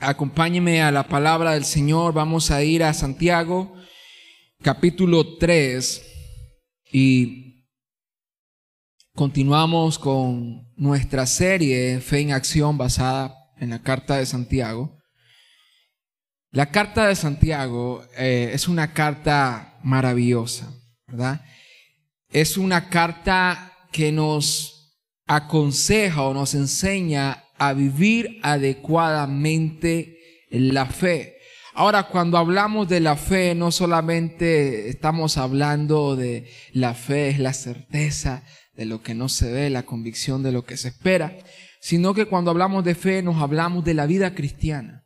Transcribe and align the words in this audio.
acompáñeme 0.00 0.82
a 0.82 0.90
la 0.90 1.08
palabra 1.08 1.52
del 1.52 1.64
Señor. 1.64 2.12
Vamos 2.12 2.50
a 2.50 2.62
ir 2.62 2.82
a 2.82 2.92
Santiago, 2.92 3.74
capítulo 4.62 5.36
3, 5.36 6.02
y 6.92 7.64
continuamos 9.14 9.98
con 9.98 10.72
nuestra 10.76 11.26
serie 11.26 12.00
Fe 12.00 12.20
en 12.20 12.32
Acción 12.32 12.76
basada 12.76 13.34
en 13.58 13.70
la 13.70 13.82
carta 13.82 14.16
de 14.16 14.26
Santiago. 14.26 14.98
La 16.50 16.70
carta 16.70 17.06
de 17.08 17.16
Santiago 17.16 18.04
eh, 18.16 18.50
es 18.52 18.68
una 18.68 18.92
carta 18.92 19.78
maravillosa, 19.82 20.72
¿verdad? 21.06 21.44
Es 22.30 22.56
una 22.56 22.88
carta 22.88 23.72
que 23.92 24.12
nos 24.12 24.94
aconseja 25.26 26.22
o 26.22 26.34
nos 26.34 26.54
enseña 26.54 27.45
a 27.58 27.72
vivir 27.72 28.38
adecuadamente 28.42 30.18
la 30.50 30.86
fe. 30.86 31.36
Ahora, 31.74 32.04
cuando 32.04 32.38
hablamos 32.38 32.88
de 32.88 33.00
la 33.00 33.16
fe, 33.16 33.54
no 33.54 33.70
solamente 33.70 34.88
estamos 34.88 35.36
hablando 35.36 36.16
de 36.16 36.48
la 36.72 36.94
fe, 36.94 37.28
es 37.28 37.38
la 37.38 37.52
certeza 37.52 38.44
de 38.74 38.86
lo 38.86 39.02
que 39.02 39.14
no 39.14 39.28
se 39.28 39.52
ve, 39.52 39.68
la 39.68 39.84
convicción 39.84 40.42
de 40.42 40.52
lo 40.52 40.64
que 40.64 40.78
se 40.78 40.88
espera, 40.88 41.36
sino 41.80 42.14
que 42.14 42.24
cuando 42.26 42.50
hablamos 42.50 42.82
de 42.82 42.94
fe 42.94 43.22
nos 43.22 43.42
hablamos 43.42 43.84
de 43.84 43.94
la 43.94 44.06
vida 44.06 44.34
cristiana. 44.34 45.04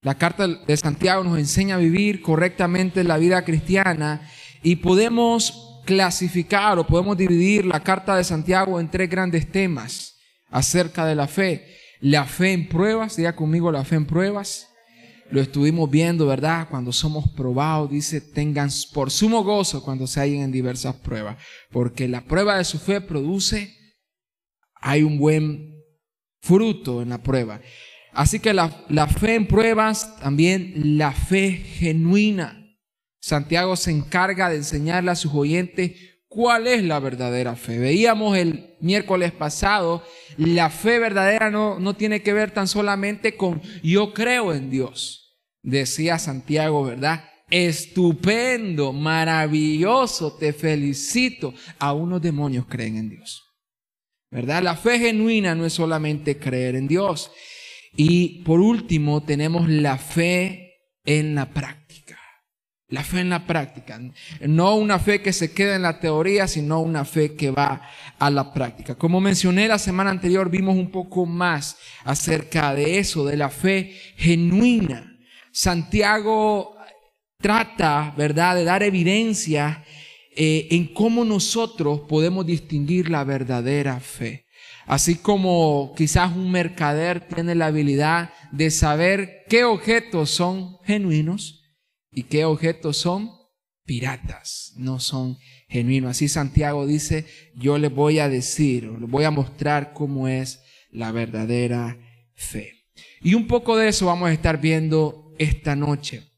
La 0.00 0.16
carta 0.16 0.48
de 0.48 0.76
Santiago 0.76 1.22
nos 1.22 1.38
enseña 1.38 1.76
a 1.76 1.78
vivir 1.78 2.22
correctamente 2.22 3.04
la 3.04 3.18
vida 3.18 3.44
cristiana 3.44 4.28
y 4.64 4.76
podemos 4.76 5.80
clasificar 5.84 6.76
o 6.78 6.86
podemos 6.86 7.16
dividir 7.16 7.66
la 7.66 7.84
carta 7.84 8.16
de 8.16 8.24
Santiago 8.24 8.80
en 8.80 8.90
tres 8.90 9.08
grandes 9.08 9.50
temas 9.50 10.11
acerca 10.52 11.04
de 11.06 11.16
la 11.16 11.26
fe. 11.26 11.66
La 12.00 12.24
fe 12.26 12.52
en 12.52 12.68
pruebas, 12.68 13.16
diga 13.16 13.34
conmigo 13.34 13.72
la 13.72 13.84
fe 13.84 13.96
en 13.96 14.06
pruebas. 14.06 14.68
Lo 15.30 15.40
estuvimos 15.40 15.90
viendo, 15.90 16.26
¿verdad? 16.26 16.68
Cuando 16.68 16.92
somos 16.92 17.30
probados, 17.30 17.90
dice, 17.90 18.20
tengan 18.20 18.68
por 18.92 19.10
sumo 19.10 19.42
gozo 19.42 19.82
cuando 19.82 20.06
se 20.06 20.20
hallen 20.20 20.42
en 20.42 20.52
diversas 20.52 20.94
pruebas. 20.96 21.38
Porque 21.70 22.06
la 22.06 22.20
prueba 22.22 22.58
de 22.58 22.64
su 22.64 22.78
fe 22.78 23.00
produce, 23.00 23.74
hay 24.74 25.02
un 25.02 25.18
buen 25.18 25.74
fruto 26.42 27.02
en 27.02 27.08
la 27.08 27.22
prueba. 27.22 27.60
Así 28.12 28.40
que 28.40 28.52
la, 28.52 28.84
la 28.90 29.06
fe 29.06 29.36
en 29.36 29.46
pruebas, 29.46 30.18
también 30.20 30.98
la 30.98 31.12
fe 31.12 31.52
genuina. 31.52 32.58
Santiago 33.20 33.76
se 33.76 33.92
encarga 33.92 34.50
de 34.50 34.56
enseñarle 34.56 35.12
a 35.12 35.16
sus 35.16 35.32
oyentes 35.32 35.92
¿Cuál 36.32 36.66
es 36.66 36.82
la 36.82 36.98
verdadera 36.98 37.56
fe? 37.56 37.78
Veíamos 37.78 38.38
el 38.38 38.74
miércoles 38.80 39.32
pasado, 39.32 40.02
la 40.38 40.70
fe 40.70 40.98
verdadera 40.98 41.50
no, 41.50 41.78
no 41.78 41.94
tiene 41.94 42.22
que 42.22 42.32
ver 42.32 42.52
tan 42.52 42.66
solamente 42.66 43.36
con 43.36 43.60
yo 43.82 44.14
creo 44.14 44.54
en 44.54 44.70
Dios. 44.70 45.38
Decía 45.62 46.18
Santiago, 46.18 46.84
¿verdad? 46.84 47.24
Estupendo, 47.50 48.94
maravilloso, 48.94 50.34
te 50.38 50.54
felicito. 50.54 51.52
A 51.78 51.92
unos 51.92 52.22
demonios 52.22 52.64
creen 52.66 52.96
en 52.96 53.10
Dios. 53.10 53.42
¿Verdad? 54.30 54.62
La 54.62 54.74
fe 54.74 54.98
genuina 54.98 55.54
no 55.54 55.66
es 55.66 55.74
solamente 55.74 56.38
creer 56.38 56.76
en 56.76 56.88
Dios. 56.88 57.30
Y 57.94 58.42
por 58.44 58.60
último, 58.60 59.22
tenemos 59.22 59.68
la 59.68 59.98
fe 59.98 60.78
en 61.04 61.34
la 61.34 61.50
práctica. 61.50 61.82
La 62.92 63.02
fe 63.02 63.20
en 63.20 63.30
la 63.30 63.46
práctica. 63.46 63.98
No 64.46 64.74
una 64.74 64.98
fe 64.98 65.22
que 65.22 65.32
se 65.32 65.54
queda 65.54 65.76
en 65.76 65.80
la 65.80 65.98
teoría, 65.98 66.46
sino 66.46 66.80
una 66.80 67.06
fe 67.06 67.34
que 67.34 67.50
va 67.50 67.80
a 68.18 68.28
la 68.28 68.52
práctica. 68.52 68.96
Como 68.96 69.18
mencioné 69.18 69.66
la 69.66 69.78
semana 69.78 70.10
anterior, 70.10 70.50
vimos 70.50 70.76
un 70.76 70.90
poco 70.90 71.24
más 71.24 71.78
acerca 72.04 72.74
de 72.74 72.98
eso, 72.98 73.24
de 73.24 73.38
la 73.38 73.48
fe 73.48 73.96
genuina. 74.16 75.16
Santiago 75.52 76.76
trata, 77.38 78.12
¿verdad?, 78.14 78.56
de 78.56 78.64
dar 78.64 78.82
evidencia 78.82 79.82
eh, 80.36 80.68
en 80.72 80.92
cómo 80.92 81.24
nosotros 81.24 82.00
podemos 82.06 82.44
distinguir 82.44 83.08
la 83.08 83.24
verdadera 83.24 84.00
fe. 84.00 84.44
Así 84.84 85.14
como 85.14 85.94
quizás 85.96 86.30
un 86.36 86.50
mercader 86.50 87.26
tiene 87.26 87.54
la 87.54 87.68
habilidad 87.68 88.34
de 88.50 88.70
saber 88.70 89.44
qué 89.48 89.64
objetos 89.64 90.28
son 90.28 90.76
genuinos, 90.84 91.61
¿Y 92.12 92.24
qué 92.24 92.44
objetos 92.44 92.98
son? 92.98 93.30
Piratas, 93.84 94.74
no 94.76 95.00
son 95.00 95.38
genuinos. 95.68 96.10
Así 96.10 96.28
Santiago 96.28 96.86
dice, 96.86 97.26
yo 97.56 97.78
les 97.78 97.92
voy 97.92 98.18
a 98.18 98.28
decir, 98.28 98.84
les 98.84 99.10
voy 99.10 99.24
a 99.24 99.30
mostrar 99.30 99.92
cómo 99.92 100.28
es 100.28 100.62
la 100.90 101.10
verdadera 101.10 101.98
fe. 102.34 102.74
Y 103.22 103.34
un 103.34 103.46
poco 103.46 103.76
de 103.76 103.88
eso 103.88 104.06
vamos 104.06 104.28
a 104.28 104.32
estar 104.32 104.60
viendo 104.60 105.32
esta 105.38 105.74
noche. 105.74 106.28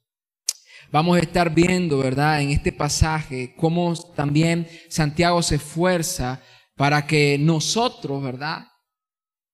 Vamos 0.93 1.17
a 1.17 1.21
estar 1.21 1.53
viendo, 1.53 1.99
¿verdad? 1.99 2.41
En 2.41 2.51
este 2.51 2.71
pasaje, 2.71 3.55
cómo 3.57 3.95
también 4.15 4.69
Santiago 4.89 5.43
se 5.43 5.57
esfuerza 5.57 6.41
para 6.77 7.07
que 7.07 7.37
nosotros, 7.37 8.23
¿verdad? 8.23 8.69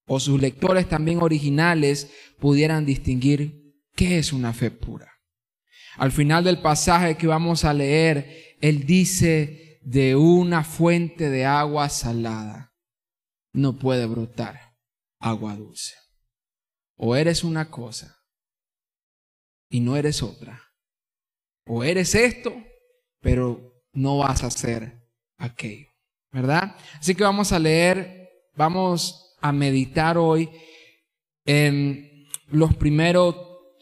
O 0.07 0.21
sus 0.21 0.39
lectores 0.39 0.87
también 0.87 1.23
originales 1.23 2.13
pudieran 2.39 2.85
distinguir 2.85 3.75
qué 3.97 4.19
es 4.19 4.35
una 4.35 4.53
fe 4.53 4.71
pura. 4.71 5.11
Al 6.01 6.13
final 6.13 6.45
del 6.45 6.63
pasaje 6.63 7.19
que 7.19 7.27
vamos 7.27 7.67
a 7.67 7.75
leer, 7.75 8.57
Él 8.63 8.87
dice, 8.87 9.79
de 9.83 10.17
una 10.17 10.65
fuente 10.65 11.29
de 11.29 11.45
agua 11.45 11.91
salada 11.91 12.75
no 13.53 13.79
puede 13.79 14.07
brotar 14.07 14.79
agua 15.19 15.55
dulce. 15.57 15.95
O 16.97 17.17
eres 17.17 17.45
una 17.45 17.71
cosa 17.71 18.17
y 19.69 19.81
no 19.81 19.95
eres 19.95 20.23
otra. 20.23 20.63
O 21.67 21.85
eres 21.85 22.15
esto, 22.15 22.55
pero 23.21 23.85
no 23.93 24.17
vas 24.17 24.43
a 24.43 24.51
ser 24.51 25.07
aquello. 25.37 25.91
¿Verdad? 26.33 26.79
Así 26.99 27.15
que 27.15 27.25
vamos 27.25 27.53
a 27.53 27.59
leer, 27.59 28.47
vamos 28.55 29.37
a 29.43 29.53
meditar 29.53 30.17
hoy 30.17 30.49
en 31.45 32.27
los 32.47 32.75
primeros, 32.75 33.37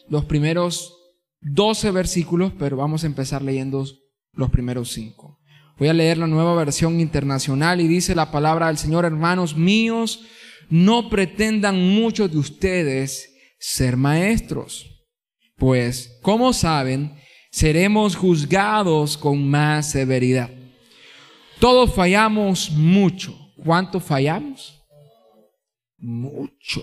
los 0.09 0.25
primeros 0.25 0.98
12 1.41 1.91
versículos, 1.91 2.53
pero 2.57 2.77
vamos 2.77 3.03
a 3.03 3.07
empezar 3.07 3.41
leyendo 3.41 3.85
los 4.33 4.49
primeros 4.49 4.91
cinco. 4.91 5.39
Voy 5.77 5.87
a 5.87 5.93
leer 5.93 6.17
la 6.17 6.27
nueva 6.27 6.55
versión 6.55 6.99
internacional 6.99 7.79
y 7.79 7.87
dice 7.87 8.13
la 8.13 8.31
palabra 8.31 8.67
del 8.67 8.77
Señor, 8.77 9.05
hermanos 9.05 9.55
míos, 9.55 10.25
no 10.69 11.09
pretendan 11.09 11.95
muchos 11.95 12.31
de 12.31 12.37
ustedes 12.37 13.33
ser 13.59 13.97
maestros, 13.97 15.07
pues, 15.57 16.19
como 16.21 16.53
saben, 16.53 17.15
seremos 17.51 18.15
juzgados 18.15 19.17
con 19.17 19.49
más 19.49 19.91
severidad. 19.91 20.49
Todos 21.59 21.93
fallamos 21.93 22.71
mucho. 22.71 23.37
¿Cuánto 23.63 23.99
fallamos? 23.99 24.81
Mucho. 25.97 26.81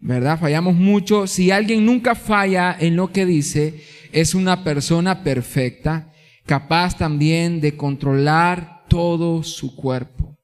¿Verdad? 0.00 0.38
Fallamos 0.38 0.74
mucho. 0.74 1.26
Si 1.26 1.50
alguien 1.50 1.84
nunca 1.84 2.14
falla 2.14 2.76
en 2.78 2.96
lo 2.96 3.12
que 3.12 3.26
dice, 3.26 3.82
es 4.12 4.34
una 4.34 4.64
persona 4.64 5.22
perfecta, 5.22 6.12
capaz 6.46 6.96
también 6.96 7.60
de 7.60 7.76
controlar 7.76 8.84
todo 8.88 9.42
su 9.42 9.76
cuerpo. 9.76 10.38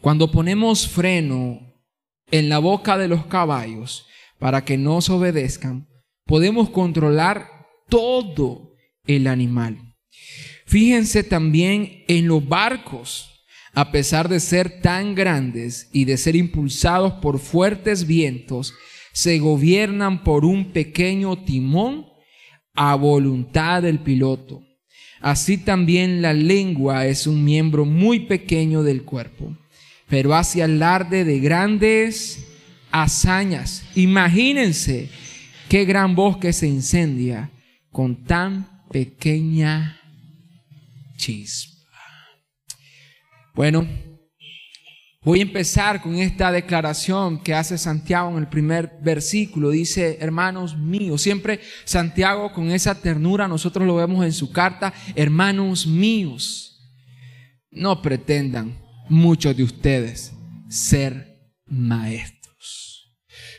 Cuando 0.00 0.30
ponemos 0.30 0.88
freno 0.88 1.60
en 2.30 2.48
la 2.48 2.58
boca 2.58 2.96
de 2.96 3.08
los 3.08 3.26
caballos 3.26 4.06
para 4.38 4.64
que 4.64 4.78
nos 4.78 5.10
obedezcan, 5.10 5.88
podemos 6.24 6.70
controlar 6.70 7.48
todo 7.88 8.74
el 9.06 9.26
animal. 9.26 9.96
Fíjense 10.66 11.24
también 11.24 12.04
en 12.06 12.28
los 12.28 12.46
barcos 12.46 13.29
a 13.74 13.92
pesar 13.92 14.28
de 14.28 14.40
ser 14.40 14.80
tan 14.80 15.14
grandes 15.14 15.88
y 15.92 16.04
de 16.04 16.16
ser 16.16 16.36
impulsados 16.36 17.14
por 17.14 17.38
fuertes 17.38 18.06
vientos, 18.06 18.74
se 19.12 19.38
gobiernan 19.38 20.24
por 20.24 20.44
un 20.44 20.72
pequeño 20.72 21.44
timón 21.44 22.06
a 22.74 22.94
voluntad 22.94 23.82
del 23.82 24.00
piloto. 24.00 24.62
Así 25.20 25.58
también 25.58 26.22
la 26.22 26.32
lengua 26.32 27.06
es 27.06 27.26
un 27.26 27.44
miembro 27.44 27.84
muy 27.84 28.20
pequeño 28.20 28.82
del 28.82 29.02
cuerpo, 29.02 29.56
pero 30.08 30.34
hace 30.34 30.62
alarde 30.62 31.24
de 31.24 31.40
grandes 31.40 32.46
hazañas. 32.90 33.84
Imagínense 33.94 35.10
qué 35.68 35.84
gran 35.84 36.14
bosque 36.14 36.52
se 36.52 36.66
incendia 36.66 37.50
con 37.92 38.24
tan 38.24 38.84
pequeña 38.90 40.00
chispa. 41.16 41.79
Bueno, 43.60 43.86
voy 45.20 45.40
a 45.40 45.42
empezar 45.42 46.00
con 46.00 46.16
esta 46.16 46.50
declaración 46.50 47.42
que 47.42 47.52
hace 47.52 47.76
Santiago 47.76 48.30
en 48.30 48.38
el 48.38 48.48
primer 48.48 48.90
versículo. 49.02 49.68
Dice, 49.68 50.16
hermanos 50.18 50.78
míos, 50.78 51.20
siempre 51.20 51.60
Santiago 51.84 52.54
con 52.54 52.70
esa 52.70 53.02
ternura, 53.02 53.48
nosotros 53.48 53.86
lo 53.86 53.96
vemos 53.96 54.24
en 54.24 54.32
su 54.32 54.50
carta, 54.50 54.94
hermanos 55.14 55.86
míos, 55.86 56.90
no 57.70 58.00
pretendan 58.00 58.80
muchos 59.10 59.54
de 59.54 59.64
ustedes 59.64 60.32
ser 60.70 61.52
maestros. 61.66 63.14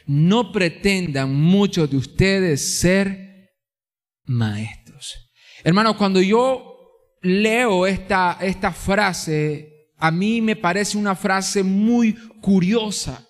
no 0.08 0.52
pretendan 0.52 1.32
muchos 1.32 1.92
de 1.92 1.98
ustedes 1.98 2.80
ser 2.80 3.52
maestros. 4.24 5.32
Hermanos, 5.64 5.96
cuando 5.96 6.20
yo 6.24 6.72
leo 7.22 7.86
esta, 7.86 8.40
esta 8.42 8.72
frase, 8.72 9.71
a 10.02 10.10
mí 10.10 10.42
me 10.42 10.56
parece 10.56 10.98
una 10.98 11.16
frase 11.16 11.62
muy 11.62 12.14
curiosa, 12.42 13.28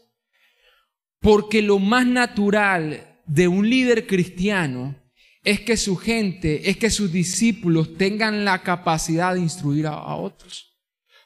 porque 1.20 1.62
lo 1.62 1.80
más 1.80 2.08
natural 2.08 3.22
de 3.28 3.50
un 3.50 3.70
líder 3.70 4.08
cristiano 4.08 4.96
es 5.44 5.60
que 5.60 5.76
su 5.76 5.98
gente, 5.98 6.70
es 6.70 6.78
que 6.78 6.90
sus 6.90 7.12
discípulos 7.12 7.98
tengan 7.98 8.46
la 8.46 8.64
capacidad 8.64 9.34
de 9.34 9.42
instruir 9.42 9.86
a, 9.86 10.16
otros. 10.16 10.80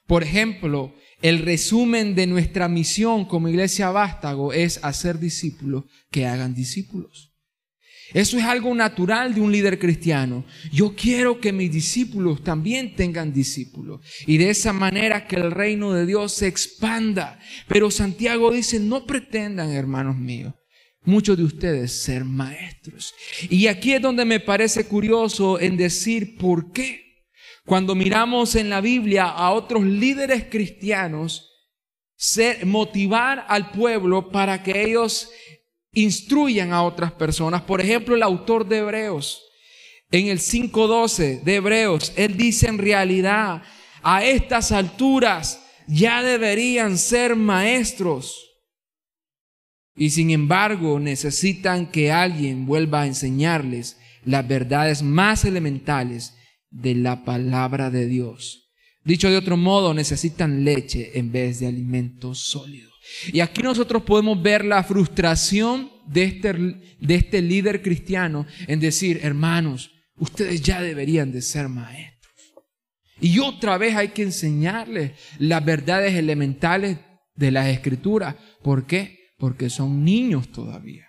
Por 0.08 0.24
ejemplo, 0.24 0.96
el 1.22 1.40
resumen 1.40 2.16
de 2.16 2.26
nuestra 2.26 2.68
misión 2.68 3.26
como 3.26 3.48
iglesia 3.48 3.92
vástago 3.92 4.52
es 4.52 4.84
hacer 4.84 5.20
discípulos 5.20 5.84
que 6.10 6.26
hagan 6.26 6.56
discípulos. 6.56 7.35
Eso 8.14 8.38
es 8.38 8.44
algo 8.44 8.74
natural 8.74 9.34
de 9.34 9.42
un 9.42 9.52
líder 9.52 9.80
cristiano. 9.80 10.46
Yo 10.72 10.96
quiero 10.96 11.40
que 11.40 11.52
mis 11.52 11.72
discípulos 11.72 12.44
también 12.44 12.96
tengan 12.96 13.34
discípulos. 13.34 14.02
Y 14.28 14.38
de 14.38 14.52
esa 14.52 14.74
manera 14.74 15.28
que 15.28 15.36
el 15.36 15.52
reino 15.52 15.92
de 15.94 16.06
Dios 16.06 16.34
se 16.34 16.48
expanda. 16.48 17.40
Pero 17.68 17.90
Santiago 17.92 18.52
dice, 18.52 18.80
no 18.80 19.06
pretendan, 19.06 19.72
hermanos 19.72 20.18
míos, 20.18 20.54
muchos 21.04 21.38
de 21.38 21.44
ustedes 21.44 22.04
ser 22.04 22.24
maestros. 22.24 23.14
Y 23.50 23.68
aquí 23.68 23.94
es 23.94 24.02
donde 24.02 24.26
me 24.26 24.40
parece 24.40 24.86
curioso 24.86 25.60
en 25.60 25.76
decir 25.76 26.38
por 26.38 26.72
qué. 26.72 27.04
Cuando 27.66 27.96
miramos 27.96 28.56
en 28.56 28.70
la 28.70 28.82
Biblia 28.82 29.26
a 29.26 29.52
otros 29.52 29.84
líderes 29.84 30.46
cristianos, 30.50 31.52
motivar 32.64 33.46
al 33.48 33.72
pueblo 33.72 34.30
para 34.30 34.64
que 34.64 34.84
ellos 34.84 35.30
instruyan 35.96 36.72
a 36.72 36.84
otras 36.84 37.12
personas. 37.12 37.64
Por 37.64 37.82
ejemplo, 37.82 38.16
el 38.16 38.22
autor 38.22 38.68
de 38.68 38.78
Hebreos, 38.80 39.42
en 40.12 40.28
el 40.28 40.40
5.12 40.40 41.42
de 41.42 41.56
Hebreos, 41.56 42.14
él 42.16 42.38
dice 42.38 42.68
en 42.68 42.78
realidad, 42.78 43.64
a 44.04 44.24
estas 44.24 44.72
alturas 44.72 45.66
ya 45.88 46.22
deberían 46.22 46.98
ser 46.98 47.36
maestros. 47.36 48.42
Y 49.96 50.12
sin 50.12 50.30
embargo 50.30 51.00
necesitan 51.00 51.90
que 51.90 52.12
alguien 52.12 52.66
vuelva 52.66 53.02
a 53.02 53.08
enseñarles 53.08 53.98
las 54.24 54.48
verdades 54.48 55.02
más 55.02 55.46
elementales 55.46 56.36
de 56.70 56.96
la 56.96 57.24
palabra 57.24 57.90
de 57.90 58.06
Dios. 58.06 58.74
Dicho 59.04 59.30
de 59.30 59.38
otro 59.38 59.56
modo, 59.56 59.94
necesitan 59.94 60.66
leche 60.66 61.18
en 61.18 61.32
vez 61.32 61.60
de 61.60 61.68
alimento 61.68 62.36
sólido. 62.36 62.95
Y 63.32 63.40
aquí 63.40 63.62
nosotros 63.62 64.04
podemos 64.04 64.42
ver 64.42 64.66
la 64.66 64.84
frustración 64.84 65.92
de 66.08 66.24
este, 66.24 66.54
de 66.54 67.16
este 67.16 67.42
líder 67.42 67.82
cristiano 67.82 68.46
en 68.68 68.80
decir, 68.80 69.20
hermanos, 69.24 69.92
ustedes 70.18 70.62
ya 70.62 70.82
deberían 70.82 71.32
de 71.32 71.42
ser 71.42 71.70
maestros. 71.70 72.34
Y 73.20 73.40
otra 73.40 73.78
vez 73.78 73.96
hay 73.96 74.10
que 74.10 74.24
enseñarles 74.24 75.12
las 75.40 75.64
verdades 75.64 76.14
elementales 76.16 76.98
de 77.36 77.52
las 77.52 77.68
escrituras. 77.68 78.36
¿Por 78.62 78.86
qué? 78.86 79.32
Porque 79.38 79.70
son 79.70 80.04
niños 80.04 80.52
todavía. 80.52 81.08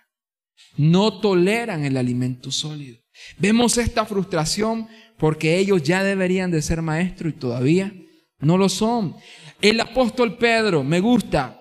No 0.77 1.19
toleran 1.19 1.85
el 1.85 1.97
alimento 1.97 2.51
sólido. 2.51 2.99
Vemos 3.39 3.77
esta 3.77 4.05
frustración 4.05 4.87
porque 5.17 5.57
ellos 5.57 5.83
ya 5.83 6.03
deberían 6.03 6.51
de 6.51 6.61
ser 6.61 6.81
maestros 6.81 7.33
y 7.33 7.37
todavía 7.37 7.93
no 8.39 8.57
lo 8.57 8.69
son. 8.69 9.15
El 9.61 9.79
apóstol 9.79 10.37
Pedro, 10.37 10.83
me 10.83 10.99
gusta, 10.99 11.59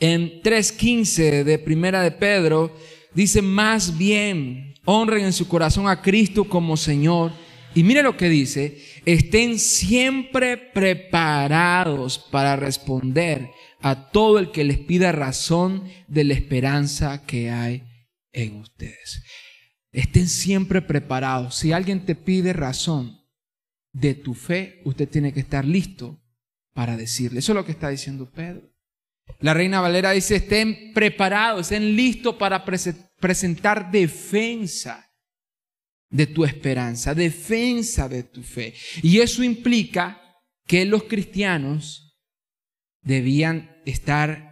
en 0.00 0.42
3.15 0.42 1.44
de 1.44 1.58
Primera 1.58 2.02
de 2.02 2.10
Pedro, 2.10 2.74
dice, 3.14 3.42
más 3.42 3.96
bien, 3.96 4.74
honren 4.84 5.26
en 5.26 5.32
su 5.32 5.46
corazón 5.46 5.88
a 5.88 6.02
Cristo 6.02 6.44
como 6.48 6.76
Señor. 6.76 7.32
Y 7.74 7.84
mire 7.84 8.02
lo 8.02 8.16
que 8.16 8.28
dice, 8.28 8.78
estén 9.04 9.58
siempre 9.58 10.56
preparados 10.56 12.18
para 12.18 12.56
responder 12.56 13.50
a 13.80 14.10
todo 14.10 14.38
el 14.38 14.50
que 14.50 14.64
les 14.64 14.78
pida 14.78 15.12
razón 15.12 15.84
de 16.08 16.24
la 16.24 16.34
esperanza 16.34 17.24
que 17.24 17.50
hay 17.50 17.84
en 18.32 18.56
ustedes. 18.56 19.22
Estén 19.92 20.28
siempre 20.28 20.82
preparados. 20.82 21.56
Si 21.56 21.72
alguien 21.72 22.04
te 22.04 22.14
pide 22.14 22.52
razón 22.52 23.20
de 23.92 24.14
tu 24.14 24.34
fe, 24.34 24.80
usted 24.84 25.08
tiene 25.08 25.32
que 25.32 25.40
estar 25.40 25.64
listo 25.64 26.22
para 26.74 26.96
decirle. 26.96 27.40
Eso 27.40 27.52
es 27.52 27.56
lo 27.56 27.64
que 27.64 27.72
está 27.72 27.88
diciendo 27.88 28.30
Pedro. 28.30 28.69
La 29.38 29.54
reina 29.54 29.80
Valera 29.80 30.10
dice, 30.10 30.36
estén 30.36 30.92
preparados, 30.92 31.62
estén 31.62 31.94
listos 31.96 32.34
para 32.34 32.64
presentar 32.64 33.90
defensa 33.90 35.06
de 36.10 36.26
tu 36.26 36.44
esperanza, 36.44 37.14
defensa 37.14 38.08
de 38.08 38.24
tu 38.24 38.42
fe. 38.42 38.74
Y 39.02 39.20
eso 39.20 39.42
implica 39.42 40.20
que 40.66 40.84
los 40.84 41.04
cristianos 41.04 42.18
debían 43.02 43.80
estar 43.86 44.50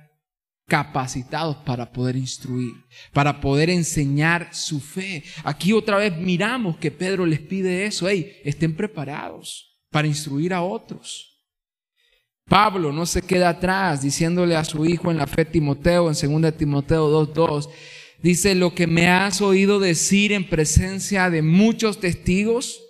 capacitados 0.66 1.56
para 1.58 1.92
poder 1.92 2.16
instruir, 2.16 2.74
para 3.12 3.40
poder 3.40 3.70
enseñar 3.70 4.54
su 4.54 4.80
fe. 4.80 5.24
Aquí 5.42 5.72
otra 5.72 5.96
vez 5.96 6.16
miramos 6.16 6.76
que 6.76 6.90
Pedro 6.90 7.24
les 7.26 7.40
pide 7.40 7.86
eso, 7.86 8.08
hey, 8.08 8.36
estén 8.44 8.76
preparados 8.76 9.80
para 9.90 10.06
instruir 10.06 10.52
a 10.52 10.62
otros. 10.62 11.37
Pablo 12.48 12.92
no 12.92 13.04
se 13.04 13.22
queda 13.22 13.50
atrás 13.50 14.02
diciéndole 14.02 14.56
a 14.56 14.64
su 14.64 14.86
hijo 14.86 15.10
en 15.10 15.18
la 15.18 15.26
fe 15.26 15.44
Timoteo, 15.44 16.10
en 16.10 16.42
2 16.42 16.56
Timoteo 16.56 17.26
2.2, 17.26 17.68
dice, 18.22 18.54
lo 18.54 18.74
que 18.74 18.86
me 18.86 19.08
has 19.08 19.42
oído 19.42 19.78
decir 19.78 20.32
en 20.32 20.48
presencia 20.48 21.28
de 21.28 21.42
muchos 21.42 22.00
testigos, 22.00 22.80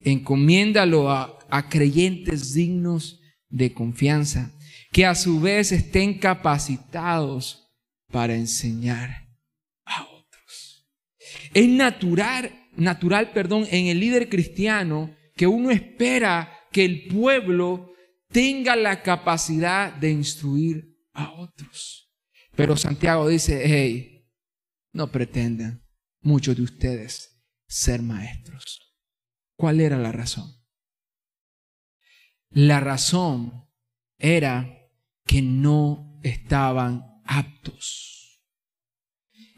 encomiéndalo 0.00 1.10
a, 1.10 1.36
a 1.50 1.68
creyentes 1.68 2.54
dignos 2.54 3.20
de 3.48 3.74
confianza, 3.74 4.52
que 4.92 5.04
a 5.04 5.16
su 5.16 5.40
vez 5.40 5.72
estén 5.72 6.18
capacitados 6.18 7.72
para 8.12 8.36
enseñar 8.36 9.26
a 9.84 10.04
otros. 10.04 10.86
Es 11.52 11.68
natural, 11.68 12.68
natural, 12.76 13.32
perdón, 13.32 13.66
en 13.72 13.86
el 13.86 13.98
líder 13.98 14.28
cristiano 14.28 15.12
que 15.34 15.48
uno 15.48 15.72
espera 15.72 16.52
que 16.70 16.84
el 16.84 17.08
pueblo 17.08 17.93
tenga 18.34 18.74
la 18.74 19.00
capacidad 19.00 19.92
de 19.92 20.10
instruir 20.10 20.98
a 21.12 21.30
otros. 21.34 22.12
Pero 22.56 22.76
Santiago 22.76 23.28
dice, 23.28 23.62
hey, 23.64 24.28
no 24.92 25.12
pretendan 25.12 25.86
muchos 26.20 26.56
de 26.56 26.62
ustedes 26.62 27.44
ser 27.68 28.02
maestros. 28.02 28.96
¿Cuál 29.56 29.80
era 29.80 29.96
la 29.98 30.10
razón? 30.10 30.52
La 32.50 32.80
razón 32.80 33.70
era 34.18 34.90
que 35.24 35.40
no 35.40 36.18
estaban 36.24 37.04
aptos. 37.24 38.42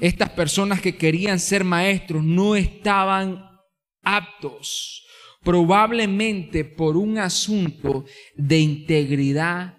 Estas 0.01 0.29
personas 0.31 0.83
que 0.83 0.99
querían 0.99 1.41
ser 1.41 1.65
maestros 1.65 2.23
no 2.23 2.55
estaban 2.55 3.43
aptos 4.03 5.03
probablemente 5.43 6.65
por 6.65 6.97
un 6.97 7.19
asunto 7.19 8.05
de 8.37 8.59
integridad 8.59 9.77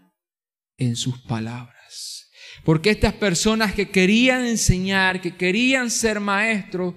en 0.78 0.96
sus 0.96 1.20
palabras. 1.20 2.30
Porque 2.64 2.90
estas 2.90 3.14
personas 3.14 3.74
que 3.74 3.90
querían 3.90 4.46
enseñar, 4.46 5.22
que 5.22 5.36
querían 5.36 5.90
ser 5.90 6.20
maestros, 6.20 6.96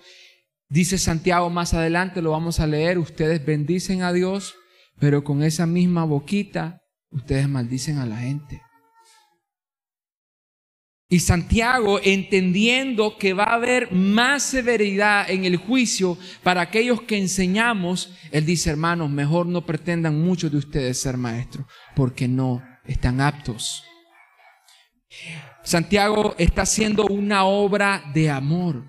dice 0.69 0.99
Santiago 0.99 1.51
más 1.51 1.75
adelante, 1.75 2.23
lo 2.23 2.33
vamos 2.33 2.61
a 2.61 2.67
leer, 2.67 2.99
ustedes 2.99 3.45
bendicen 3.45 4.03
a 4.03 4.13
Dios, 4.13 4.55
pero 4.99 5.25
con 5.25 5.43
esa 5.43 5.67
misma 5.67 6.05
boquita 6.05 6.81
ustedes 7.11 7.49
maldicen 7.49 7.99
a 7.99 8.07
la 8.07 8.19
gente. 8.19 8.63
Y 11.13 11.19
Santiago, 11.19 11.99
entendiendo 12.05 13.19
que 13.19 13.35
va 13.35 13.43
a 13.43 13.55
haber 13.55 13.91
más 13.91 14.45
severidad 14.45 15.29
en 15.29 15.45
el 15.45 15.57
juicio 15.57 16.17
para 16.45 16.61
aquellos 16.61 17.03
que 17.03 17.19
enseñamos, 17.19 18.15
él 18.31 18.47
dice, 18.47 18.71
hermanos, 18.71 19.11
mejor 19.11 19.47
no 19.47 19.67
pretendan 19.67 20.23
muchos 20.23 20.53
de 20.53 20.59
ustedes 20.59 21.01
ser 21.01 21.17
maestros, 21.17 21.67
porque 21.97 22.29
no 22.29 22.63
están 22.87 23.21
aptos. 23.21 23.83
Santiago 25.65 26.37
está 26.39 26.63
haciendo 26.63 27.05
una 27.07 27.45
obra 27.45 28.05
de 28.15 28.31
amor. 28.31 28.85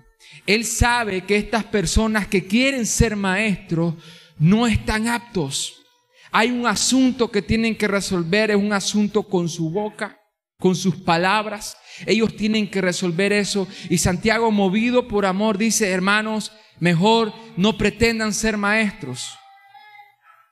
Él 0.46 0.64
sabe 0.64 1.22
que 1.22 1.36
estas 1.36 1.64
personas 1.64 2.28
que 2.28 2.46
quieren 2.46 2.86
ser 2.86 3.16
maestros 3.16 3.94
no 4.38 4.68
están 4.68 5.08
aptos. 5.08 5.82
Hay 6.30 6.52
un 6.52 6.68
asunto 6.68 7.32
que 7.32 7.42
tienen 7.42 7.74
que 7.74 7.88
resolver, 7.88 8.52
es 8.52 8.56
un 8.56 8.72
asunto 8.72 9.24
con 9.24 9.48
su 9.48 9.70
boca 9.70 10.21
con 10.62 10.76
sus 10.76 10.94
palabras. 10.94 11.76
Ellos 12.06 12.36
tienen 12.36 12.70
que 12.70 12.80
resolver 12.80 13.32
eso. 13.32 13.66
Y 13.90 13.98
Santiago, 13.98 14.52
movido 14.52 15.08
por 15.08 15.26
amor, 15.26 15.58
dice, 15.58 15.90
hermanos, 15.90 16.52
mejor 16.78 17.32
no 17.56 17.76
pretendan 17.76 18.32
ser 18.32 18.56
maestros. 18.56 19.36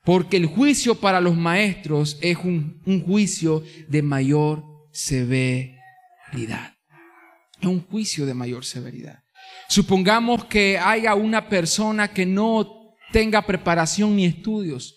Porque 0.05 0.37
el 0.37 0.47
juicio 0.47 0.97
para 0.97 1.21
los 1.21 1.37
maestros 1.37 2.19
es 2.23 2.37
un, 2.38 2.83
juicio 3.07 3.62
de 3.87 4.02
mayor 4.02 4.64
severidad. 4.93 6.75
es 7.61 7.69
un 7.69 7.87
juicio 7.87 8.26
de 8.26 8.35
mayor 8.35 8.64
severidad. 8.64 9.23
Supongamos 9.69 10.45
que 10.47 10.76
haya 10.76 11.14
una 11.14 11.49
persona 11.49 12.09
que 12.09 12.26
no 12.26 12.97
tenga 13.12 13.47
preparación 13.47 14.17
ni 14.17 14.25
estudios 14.25 14.97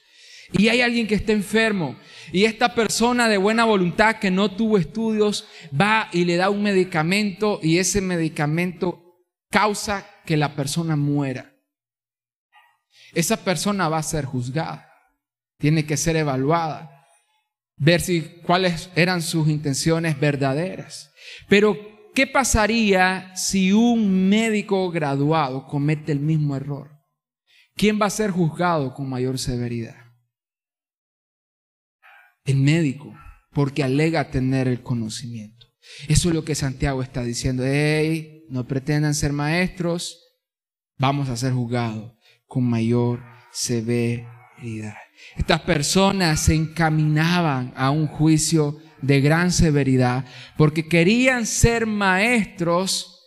y 0.54 0.70
hay 0.70 0.82
alguien 0.82 1.08
que 1.08 1.16
esté 1.16 1.34
enfermo 1.34 1.96
y 2.32 2.46
esta 2.46 2.74
persona 2.74 3.28
de 3.28 3.38
buena 3.38 3.66
voluntad 3.66 4.18
que 4.18 4.32
no 4.32 4.52
tuvo 4.52 4.78
estudios 4.78 5.48
va 5.80 6.10
y 6.12 6.26
le 6.26 6.38
da 6.38 6.50
un 6.50 6.64
medicamento 6.64 7.60
y 7.62 7.80
ese 7.80 8.02
medicamento 8.02 9.04
causa 9.50 10.08
que 10.26 10.38
la 10.38 10.56
persona 10.56 10.96
muera. 10.96 11.54
Esa 13.14 13.38
persona 13.38 13.90
va 13.90 14.00
a 14.00 14.04
ser 14.04 14.26
juzgada, 14.26 14.90
tiene 15.60 15.86
que 15.86 15.98
ser 15.98 16.16
evaluada, 16.16 17.06
ver 17.78 18.02
si 18.02 18.22
cuáles 18.44 18.90
eran 18.96 19.22
sus 19.22 19.48
intenciones 19.50 20.20
verdaderas. 20.20 21.12
Pero 21.48 21.78
¿qué 22.16 22.26
pasaría 22.26 23.36
si 23.36 23.72
un 23.72 24.30
médico 24.30 24.90
graduado 24.90 25.68
comete 25.68 26.12
el 26.12 26.20
mismo 26.20 26.56
error? 26.56 26.92
¿Quién 27.76 28.00
va 28.02 28.08
a 28.08 28.12
ser 28.12 28.32
juzgado 28.32 28.94
con 28.94 29.10
mayor 29.10 29.38
severidad? 29.38 30.03
El 32.46 32.58
médico, 32.58 33.14
porque 33.54 33.84
alega 33.84 34.32
tener 34.32 34.68
el 34.68 34.82
conocimiento. 34.82 35.68
Eso 36.08 36.30
es 36.30 36.36
lo 36.36 36.44
que 36.44 36.56
Santiago 36.56 37.02
está 37.02 37.24
diciendo. 37.24 37.64
Hey, 37.66 38.46
no 38.50 38.68
pretendan 38.68 39.14
ser 39.14 39.34
maestros, 39.34 40.20
vamos 40.98 41.30
a 41.30 41.38
ser 41.38 41.54
juzgados 41.54 42.14
con 42.46 42.64
mayor 42.64 43.22
severidad. 43.52 44.96
Estas 45.38 45.62
personas 45.62 46.42
se 46.42 46.56
encaminaban 46.56 47.74
a 47.76 47.92
un 47.92 48.08
juicio 48.08 48.78
de 49.02 49.22
gran 49.22 49.52
severidad 49.52 50.26
porque 50.58 50.88
querían 50.88 51.46
ser 51.46 51.86
maestros 51.86 53.20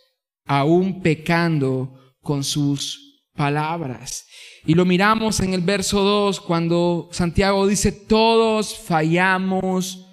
aún 0.45 1.01
pecando 1.01 2.15
con 2.21 2.43
sus 2.43 3.06
palabras. 3.37 4.25
Y 4.65 4.73
lo 4.73 4.83
miramos 4.83 5.39
en 5.39 5.53
el 5.53 5.61
verso 5.61 6.01
2 6.01 6.41
cuando 6.41 7.07
Santiago 7.13 7.65
dice, 7.65 7.93
todos 7.93 8.77
fallamos 8.77 10.05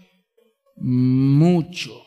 mucho. 0.76 2.04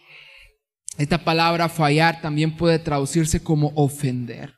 Esta 0.98 1.24
palabra 1.24 1.68
fallar 1.68 2.22
también 2.22 2.56
puede 2.56 2.80
traducirse 2.80 3.44
como 3.44 3.74
ofender. 3.76 4.54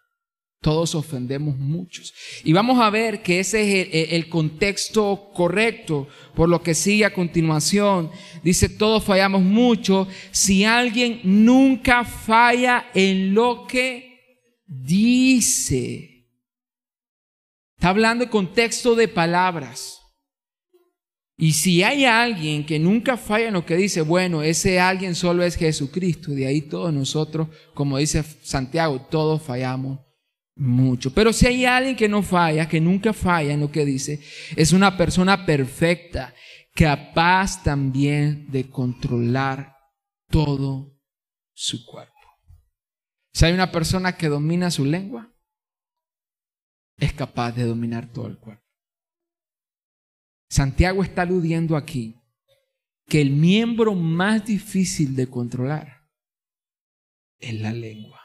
Todos 0.62 0.94
ofendemos 0.94 1.58
muchos. 1.58 2.13
Y 2.44 2.51
vamos 2.51 2.80
a 2.80 2.89
ver 2.89 3.24
que 3.24 3.39
ese 3.39 3.82
es 3.82 4.12
el, 4.12 4.28
contexto 4.28 5.32
correcto, 5.34 6.08
por 6.36 6.50
lo 6.50 6.62
que 6.62 6.75
sigue 6.75 7.06
a 7.06 7.13
continuación. 7.13 8.12
Dice, 8.44 8.68
todos 8.68 9.04
fallamos 9.04 9.42
mucho. 9.42 10.08
Si 10.32 10.66
alguien 10.66 11.22
nunca 11.24 12.04
falla 12.04 12.88
en 12.94 13.34
lo 13.34 13.66
que 13.68 14.20
dice. 14.68 16.18
Está 17.79 17.91
hablando 17.91 18.25
de 18.25 18.29
contexto 18.29 18.93
de 18.93 19.07
palabras. 19.07 20.01
Y 21.38 21.53
si 21.53 21.81
hay 21.81 22.03
alguien 22.03 22.65
que 22.65 22.77
nunca 22.77 23.15
falla 23.15 23.48
en 23.48 23.53
lo 23.53 23.65
que 23.65 23.77
dice, 23.77 24.01
bueno, 24.01 24.43
ese 24.43 24.81
alguien 24.81 25.15
solo 25.15 25.43
es 25.43 25.55
Jesucristo. 25.55 26.31
De 26.31 26.45
ahí 26.45 26.59
todos 26.59 26.93
nosotros, 26.93 27.48
como 27.74 27.98
dice 27.98 28.21
Santiago, 28.43 29.07
todos 29.09 29.41
fallamos 29.41 29.98
mucho. 30.57 31.13
Pero 31.13 31.31
si 31.31 31.48
hay 31.48 31.63
alguien 31.63 31.95
que 31.95 32.09
no 32.09 32.21
falla, 32.21 32.67
que 32.67 32.81
nunca 32.81 33.13
falla 33.13 33.53
en 33.53 33.62
lo 33.62 33.71
que 33.71 33.86
dice, 33.86 34.19
es 34.57 34.74
una 34.74 34.98
persona 34.98 35.45
perfecta, 35.45 36.33
capaz 36.75 37.63
también 37.63 38.51
de 38.51 38.69
controlar 38.69 39.74
todo 40.29 41.00
su 41.53 41.86
cuerpo. 41.86 42.12
Si 43.31 43.45
hay 43.45 43.53
una 43.53 43.71
persona 43.71 44.17
que 44.17 44.27
domina 44.27 44.69
su 44.69 44.83
lengua, 44.83 45.33
es 47.00 47.13
capaz 47.13 47.53
de 47.53 47.63
dominar 47.63 48.08
todo 48.12 48.27
el 48.27 48.38
cuerpo. 48.38 48.63
Santiago 50.50 51.03
está 51.03 51.24
aludiendo 51.24 51.75
aquí 51.77 52.15
que 53.08 53.22
el 53.22 53.32
miembro 53.32 53.96
más 53.96 54.46
difícil 54.46 55.15
de 55.15 55.27
controlar 55.27 56.08
es 57.39 57.53
la 57.53 57.72
lengua. 57.72 58.20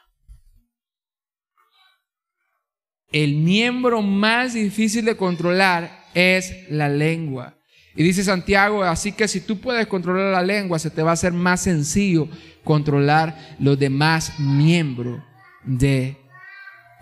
el 3.15 3.37
miembro 3.37 4.03
más 4.03 4.55
difícil 4.55 5.05
de 5.05 5.17
controlar 5.17 5.89
es 6.15 6.69
la 6.69 6.89
lengua. 6.89 7.57
Y 7.95 8.03
dice 8.03 8.25
Santiago, 8.25 8.83
así 8.83 9.13
que 9.13 9.29
si 9.29 9.41
tú 9.41 9.61
puedes 9.61 9.87
controlar 9.87 10.33
la 10.33 10.43
lengua, 10.43 10.81
se 10.81 10.91
te 10.91 11.01
va 11.01 11.11
a 11.11 11.15
hacer 11.15 11.33
más 11.33 11.61
sencillo 11.63 12.29
controlar 12.65 13.55
los 13.61 13.79
demás 13.79 14.41
miembros 14.41 15.23
de 15.63 16.17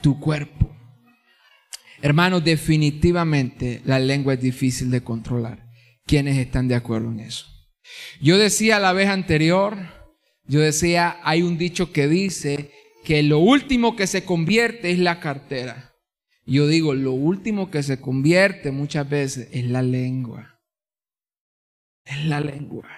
tu 0.02 0.20
cuerpo. 0.20 0.70
Hermanos, 2.02 2.42
definitivamente 2.42 3.80
la 3.84 4.00
lengua 4.00 4.34
es 4.34 4.40
difícil 4.40 4.90
de 4.90 5.02
controlar. 5.04 5.70
¿Quiénes 6.04 6.36
están 6.36 6.66
de 6.66 6.74
acuerdo 6.74 7.12
en 7.12 7.20
eso? 7.20 7.46
Yo 8.20 8.38
decía 8.38 8.80
la 8.80 8.92
vez 8.92 9.08
anterior, 9.08 9.76
yo 10.44 10.58
decía, 10.58 11.20
hay 11.22 11.42
un 11.42 11.58
dicho 11.58 11.92
que 11.92 12.08
dice 12.08 12.72
que 13.04 13.22
lo 13.22 13.38
último 13.38 13.94
que 13.94 14.08
se 14.08 14.24
convierte 14.24 14.90
es 14.90 14.98
la 14.98 15.20
cartera. 15.20 15.94
Yo 16.44 16.66
digo, 16.66 16.92
lo 16.92 17.12
último 17.12 17.70
que 17.70 17.84
se 17.84 18.00
convierte 18.00 18.72
muchas 18.72 19.08
veces 19.08 19.48
es 19.52 19.64
la 19.66 19.82
lengua. 19.82 20.60
Es 22.04 22.24
la 22.24 22.40
lengua. 22.40 22.88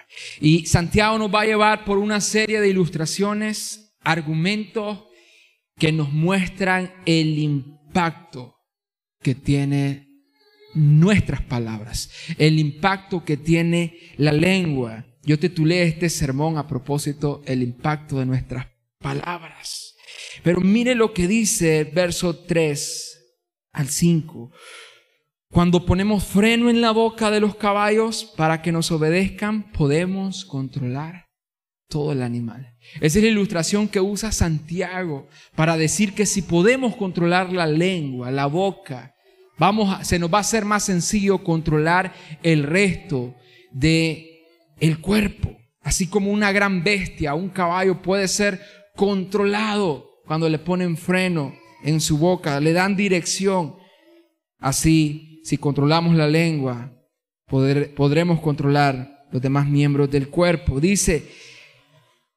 Y 0.41 0.65
Santiago 0.65 1.19
nos 1.19 1.33
va 1.33 1.41
a 1.41 1.45
llevar 1.45 1.85
por 1.85 1.99
una 1.99 2.19
serie 2.21 2.59
de 2.59 2.69
ilustraciones, 2.69 3.95
argumentos 4.01 5.05
que 5.77 5.91
nos 5.91 6.11
muestran 6.11 6.91
el 7.05 7.37
impacto 7.37 8.54
que 9.25 9.33
tiene 9.33 10.07
nuestras 10.75 11.41
palabras, 11.41 12.11
el 12.37 12.59
impacto 12.59 13.25
que 13.25 13.37
tiene 13.37 13.97
la 14.17 14.31
lengua. 14.31 15.03
Yo 15.23 15.39
titulé 15.39 15.81
este 15.81 16.11
sermón 16.11 16.59
a 16.59 16.67
propósito, 16.67 17.41
el 17.47 17.63
impacto 17.63 18.19
de 18.19 18.27
nuestras 18.27 18.67
palabras. 18.99 19.95
Pero 20.43 20.61
mire 20.61 20.93
lo 20.93 21.11
que 21.11 21.27
dice 21.27 21.85
verso 21.85 22.37
3 22.37 23.19
al 23.71 23.87
5. 23.87 24.51
Cuando 25.49 25.87
ponemos 25.87 26.23
freno 26.23 26.69
en 26.69 26.81
la 26.81 26.91
boca 26.91 27.31
de 27.31 27.39
los 27.39 27.55
caballos 27.55 28.31
para 28.37 28.61
que 28.61 28.71
nos 28.71 28.91
obedezcan, 28.91 29.71
podemos 29.71 30.45
controlar 30.45 31.25
todo 31.89 32.11
el 32.11 32.21
animal. 32.21 32.77
Esa 33.01 33.17
es 33.17 33.23
la 33.23 33.31
ilustración 33.31 33.87
que 33.87 34.01
usa 34.01 34.31
Santiago 34.31 35.27
para 35.55 35.77
decir 35.77 36.13
que 36.13 36.27
si 36.27 36.43
podemos 36.43 36.95
controlar 36.95 37.51
la 37.51 37.65
lengua, 37.65 38.29
la 38.29 38.45
boca, 38.45 39.14
vamos 39.57 40.05
se 40.07 40.19
nos 40.19 40.33
va 40.33 40.39
a 40.39 40.41
hacer 40.41 40.65
más 40.65 40.83
sencillo 40.83 41.43
controlar 41.43 42.13
el 42.43 42.63
resto 42.63 43.35
de 43.71 44.43
el 44.79 44.99
cuerpo. 44.99 45.55
Así 45.81 46.07
como 46.07 46.31
una 46.31 46.51
gran 46.51 46.83
bestia, 46.83 47.35
un 47.35 47.49
caballo 47.49 48.01
puede 48.01 48.27
ser 48.27 48.59
controlado 48.95 50.09
cuando 50.25 50.49
le 50.49 50.57
ponen 50.57 50.97
freno 50.97 51.53
en 51.83 52.01
su 52.01 52.17
boca, 52.17 52.59
le 52.59 52.73
dan 52.73 52.95
dirección. 52.95 53.75
Así, 54.57 55.41
si 55.43 55.57
controlamos 55.57 56.15
la 56.15 56.27
lengua, 56.27 56.91
podremos 57.47 58.39
controlar 58.41 59.27
los 59.31 59.41
demás 59.41 59.67
miembros 59.67 60.09
del 60.09 60.29
cuerpo. 60.29 60.79
Dice, 60.79 61.29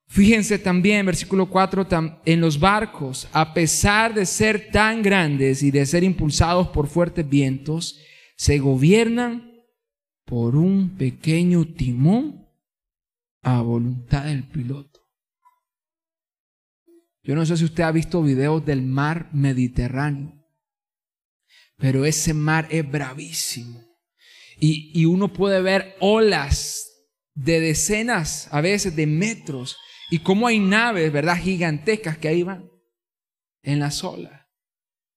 fíjense 0.09 0.59
también, 0.59 1.07
versículo 1.07 1.49
4, 1.49 1.87
en 2.25 2.41
los 2.41 2.59
barcos, 2.59 3.29
a 3.33 3.55
pesar 3.55 4.15
de 4.15 4.27
ser 4.27 4.71
tan 4.71 5.03
grandes 5.03 5.63
y 5.63 5.71
de 5.71 5.87
ser 5.87 6.03
impulsados 6.03 6.69
por 6.69 6.89
fuertes 6.89 7.29
vientos, 7.29 8.01
se 8.37 8.59
gobiernan 8.59 9.53
por 10.25 10.57
un 10.57 10.97
pequeño 10.97 11.65
timón 11.65 12.47
a 13.43 13.61
voluntad 13.63 14.25
del 14.25 14.45
piloto. 14.45 15.01
Yo 17.23 17.35
no 17.35 17.45
sé 17.45 17.57
si 17.57 17.65
usted 17.65 17.83
ha 17.83 17.93
visto 17.93 18.23
videos 18.23 18.65
del 18.65 18.83
mar 18.83 19.29
Mediterráneo, 19.33 20.33
pero 21.77 22.05
ese 22.05 22.35
mar 22.35 22.67
es 22.71 22.91
bravísimo. 22.91 23.85
Y, 24.61 25.05
uno 25.05 25.33
puede 25.33 25.61
ver 25.63 25.95
olas 26.01 26.91
de 27.35 27.61
decenas, 27.61 28.49
a 28.51 28.61
veces 28.61 28.97
de 28.97 29.07
metros, 29.07 29.77
y 30.11 30.21
cómo 30.21 30.47
hay 30.47 30.59
naves, 30.59 31.13
¿verdad? 31.13 31.37
Gigantescas 31.37 32.19
que 32.19 32.29
ahí 32.29 32.43
van 32.43 32.69
en 33.63 33.79
las 33.79 34.03
olas. 34.03 34.47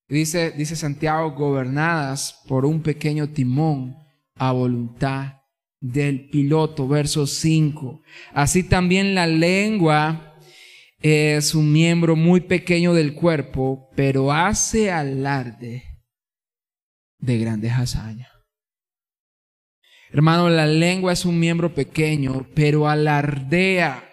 Dice, 0.07 0.51
dice 0.51 0.75
Santiago, 0.75 1.31
gobernadas 1.31 2.41
por 2.47 2.65
un 2.65 2.81
pequeño 2.81 3.29
timón 3.29 3.95
a 4.35 4.51
voluntad 4.51 5.37
del 5.79 6.29
piloto, 6.29 6.87
verso 6.87 7.25
5. 7.25 8.01
Así 8.33 8.63
también 8.63 9.15
la 9.15 9.25
lengua 9.25 10.37
es 10.99 11.55
un 11.55 11.71
miembro 11.71 12.15
muy 12.15 12.41
pequeño 12.41 12.93
del 12.93 13.13
cuerpo, 13.13 13.89
pero 13.95 14.31
hace 14.31 14.91
alarde 14.91 15.83
de 17.17 17.37
grandes 17.37 17.71
hazañas. 17.71 18.29
Hermano, 20.11 20.49
la 20.49 20.67
lengua 20.67 21.13
es 21.13 21.23
un 21.23 21.39
miembro 21.39 21.73
pequeño, 21.73 22.45
pero 22.53 22.89
alardea 22.89 24.10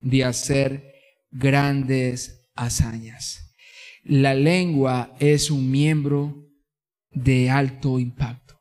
de 0.00 0.24
hacer 0.24 0.94
grandes 1.30 2.48
hazañas. 2.54 3.54
La 4.04 4.34
lengua 4.34 5.14
es 5.18 5.50
un 5.50 5.70
miembro 5.70 6.48
de 7.10 7.50
alto 7.50 7.98
impacto. 7.98 8.60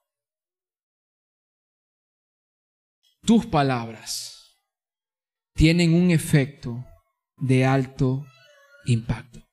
Tus 3.26 3.46
palabras 3.46 4.58
tienen 5.54 5.94
un 5.94 6.12
efecto 6.12 6.86
de 7.38 7.66
alto 7.66 8.26
impacto. 8.86 9.46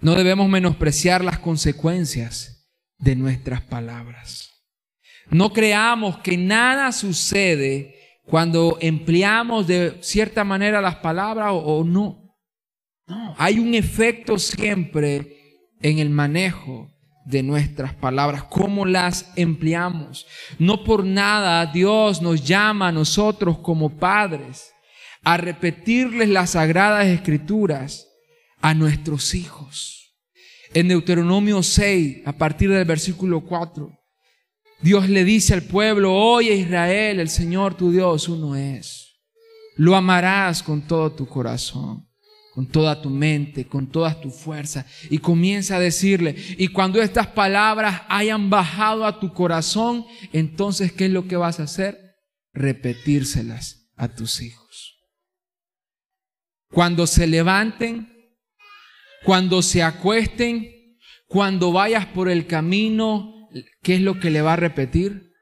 No 0.00 0.16
debemos 0.16 0.48
menospreciar 0.48 1.22
las 1.22 1.38
consecuencias 1.38 2.68
de 2.98 3.14
nuestras 3.14 3.62
palabras. 3.62 4.50
No 5.30 5.52
creamos 5.52 6.18
que 6.18 6.36
nada 6.36 6.90
sucede 6.90 8.01
cuando 8.26 8.78
empleamos 8.80 9.66
de 9.66 9.98
cierta 10.00 10.44
manera 10.44 10.80
las 10.80 10.96
palabras 10.96 11.50
o, 11.52 11.84
no. 11.84 12.18
No, 13.06 13.34
hay 13.36 13.58
un 13.58 13.74
efecto 13.74 14.38
siempre 14.38 15.36
en 15.80 15.98
el 15.98 16.10
manejo 16.10 16.88
de 17.24 17.42
nuestras 17.42 17.94
palabras, 17.94 18.44
cómo 18.44 18.86
las 18.86 19.32
empleamos. 19.36 20.26
No 20.58 20.84
por 20.84 21.04
nada 21.04 21.66
Dios 21.66 22.22
nos 22.22 22.44
llama 22.44 22.88
a 22.88 22.92
nosotros 22.92 23.58
como 23.58 23.90
padres 23.90 24.72
a 25.24 25.36
repetirles 25.36 26.28
las 26.28 26.50
sagradas 26.50 27.06
escrituras 27.06 28.08
a 28.60 28.74
nuestros 28.74 29.34
hijos. 29.34 30.14
En 30.74 30.88
Deuteronomio 30.88 31.62
6, 31.62 32.22
a 32.24 32.32
partir 32.32 32.70
del 32.70 32.84
versículo 32.84 33.40
4, 33.40 33.90
Dios 34.82 35.08
le 35.08 35.24
dice 35.24 35.54
al 35.54 35.62
pueblo, 35.62 36.12
oye 36.14 36.54
Israel, 36.54 37.20
el 37.20 37.28
Señor 37.28 37.76
tu 37.76 37.92
Dios 37.92 38.28
uno 38.28 38.56
es. 38.56 39.20
Lo 39.76 39.96
amarás 39.96 40.62
con 40.62 40.82
todo 40.82 41.12
tu 41.12 41.26
corazón, 41.26 42.08
con 42.52 42.66
toda 42.66 43.00
tu 43.00 43.08
mente, 43.08 43.66
con 43.66 43.86
toda 43.86 44.20
tu 44.20 44.30
fuerza. 44.30 44.84
Y 45.08 45.18
comienza 45.18 45.76
a 45.76 45.80
decirle, 45.80 46.34
y 46.58 46.68
cuando 46.68 47.00
estas 47.00 47.28
palabras 47.28 48.02
hayan 48.08 48.50
bajado 48.50 49.06
a 49.06 49.20
tu 49.20 49.32
corazón, 49.32 50.04
entonces, 50.32 50.92
¿qué 50.92 51.06
es 51.06 51.12
lo 51.12 51.28
que 51.28 51.36
vas 51.36 51.60
a 51.60 51.64
hacer? 51.64 52.16
Repetírselas 52.52 53.92
a 53.96 54.08
tus 54.08 54.42
hijos. 54.42 54.98
Cuando 56.70 57.06
se 57.06 57.26
levanten, 57.26 58.08
cuando 59.24 59.62
se 59.62 59.82
acuesten, 59.82 60.98
cuando 61.28 61.70
vayas 61.72 62.06
por 62.06 62.28
el 62.28 62.46
camino, 62.46 63.41
¿qué 63.82 63.96
es 63.96 64.00
lo 64.00 64.20
que 64.20 64.30
le 64.30 64.42
va 64.42 64.54
a 64.54 64.56
repetir? 64.56 65.32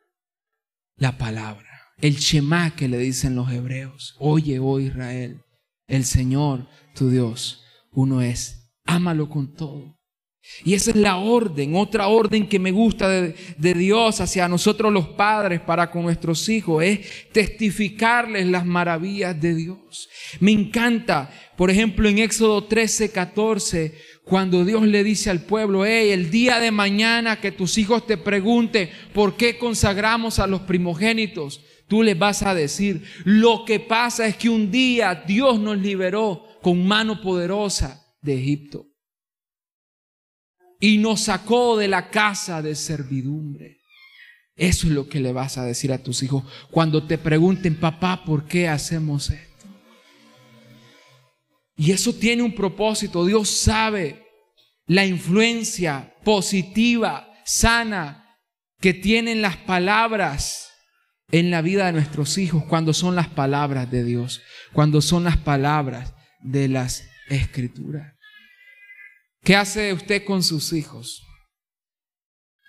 La 0.96 1.18
palabra. 1.18 1.66
El 1.98 2.16
Shema 2.16 2.74
que 2.74 2.88
le 2.88 2.98
dicen 2.98 3.34
los 3.34 3.50
hebreos. 3.52 4.16
Oye, 4.18 4.58
oh 4.58 4.80
Israel, 4.80 5.42
el 5.86 6.04
Señor, 6.04 6.68
tu 6.94 7.10
Dios, 7.10 7.64
uno 7.90 8.22
es. 8.22 8.72
Ámalo 8.84 9.28
con 9.28 9.54
todo. 9.54 10.00
Y 10.64 10.74
esa 10.74 10.90
es 10.90 10.96
la 10.96 11.16
orden, 11.16 11.74
otra 11.76 12.08
orden 12.08 12.48
que 12.48 12.58
me 12.58 12.72
gusta 12.72 13.08
de, 13.08 13.74
Dios 13.74 14.20
hacia 14.20 14.48
nosotros 14.48 14.92
los 14.92 15.08
padres 15.08 15.60
para 15.60 15.90
con 15.90 16.02
nuestros 16.02 16.48
hijos, 16.48 16.82
es 16.82 17.30
testificarles 17.32 18.46
las 18.46 18.66
maravillas 18.66 19.40
de 19.40 19.54
Dios. 19.54 20.08
Me 20.40 20.52
encanta, 20.52 21.30
por 21.56 21.70
ejemplo, 21.70 22.08
en 22.08 22.18
Éxodo 22.18 22.64
13, 22.64 23.10
14, 23.12 23.94
cuando 24.30 24.64
Dios 24.64 24.86
le 24.86 25.02
dice 25.02 25.28
al 25.28 25.42
pueblo, 25.42 25.84
hey, 25.84 26.10
el 26.12 26.30
día 26.30 26.60
de 26.60 26.70
mañana 26.70 27.40
que 27.40 27.50
tus 27.50 27.76
hijos 27.78 28.06
te 28.06 28.16
pregunten 28.16 28.88
por 29.12 29.36
qué 29.36 29.58
consagramos 29.58 30.38
a 30.38 30.46
los 30.46 30.60
primogénitos, 30.60 31.60
tú 31.88 32.04
les 32.04 32.16
vas 32.16 32.44
a 32.44 32.54
decir, 32.54 33.02
lo 33.24 33.64
que 33.64 33.80
pasa 33.80 34.28
es 34.28 34.36
que 34.36 34.48
un 34.48 34.70
día 34.70 35.24
Dios 35.26 35.58
nos 35.58 35.78
liberó 35.78 36.44
con 36.62 36.86
mano 36.86 37.20
poderosa 37.20 38.06
de 38.22 38.38
Egipto 38.38 38.86
y 40.78 40.98
nos 40.98 41.22
sacó 41.22 41.76
de 41.76 41.88
la 41.88 42.08
casa 42.08 42.62
de 42.62 42.76
servidumbre. 42.76 43.78
Eso 44.54 44.86
es 44.86 44.92
lo 44.92 45.08
que 45.08 45.18
le 45.18 45.32
vas 45.32 45.58
a 45.58 45.64
decir 45.64 45.92
a 45.92 46.04
tus 46.04 46.22
hijos 46.22 46.44
cuando 46.70 47.04
te 47.04 47.18
pregunten, 47.18 47.80
papá, 47.80 48.24
¿por 48.24 48.44
qué 48.44 48.68
hacemos 48.68 49.30
esto? 49.30 49.49
Y 51.80 51.92
eso 51.92 52.12
tiene 52.12 52.42
un 52.42 52.54
propósito. 52.54 53.24
Dios 53.24 53.48
sabe 53.48 54.26
la 54.86 55.06
influencia 55.06 56.14
positiva, 56.22 57.32
sana, 57.46 58.36
que 58.80 58.92
tienen 58.92 59.40
las 59.40 59.56
palabras 59.56 60.68
en 61.32 61.50
la 61.50 61.62
vida 61.62 61.86
de 61.86 61.92
nuestros 61.92 62.36
hijos 62.36 62.64
cuando 62.66 62.92
son 62.92 63.16
las 63.16 63.28
palabras 63.28 63.90
de 63.90 64.04
Dios, 64.04 64.42
cuando 64.74 65.00
son 65.00 65.24
las 65.24 65.38
palabras 65.38 66.12
de 66.42 66.68
las 66.68 67.08
escrituras. 67.30 68.12
¿Qué 69.42 69.56
hace 69.56 69.94
usted 69.94 70.26
con 70.26 70.42
sus 70.42 70.74
hijos? 70.74 71.26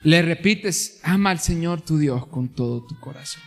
Le 0.03 0.21
repites, 0.21 1.01
ama 1.03 1.31
al 1.31 1.39
Señor 1.41 1.81
tu 1.81 1.97
Dios 1.97 2.27
con 2.27 2.47
todo 2.47 2.85
tu 2.87 2.97
corazón. 3.01 3.43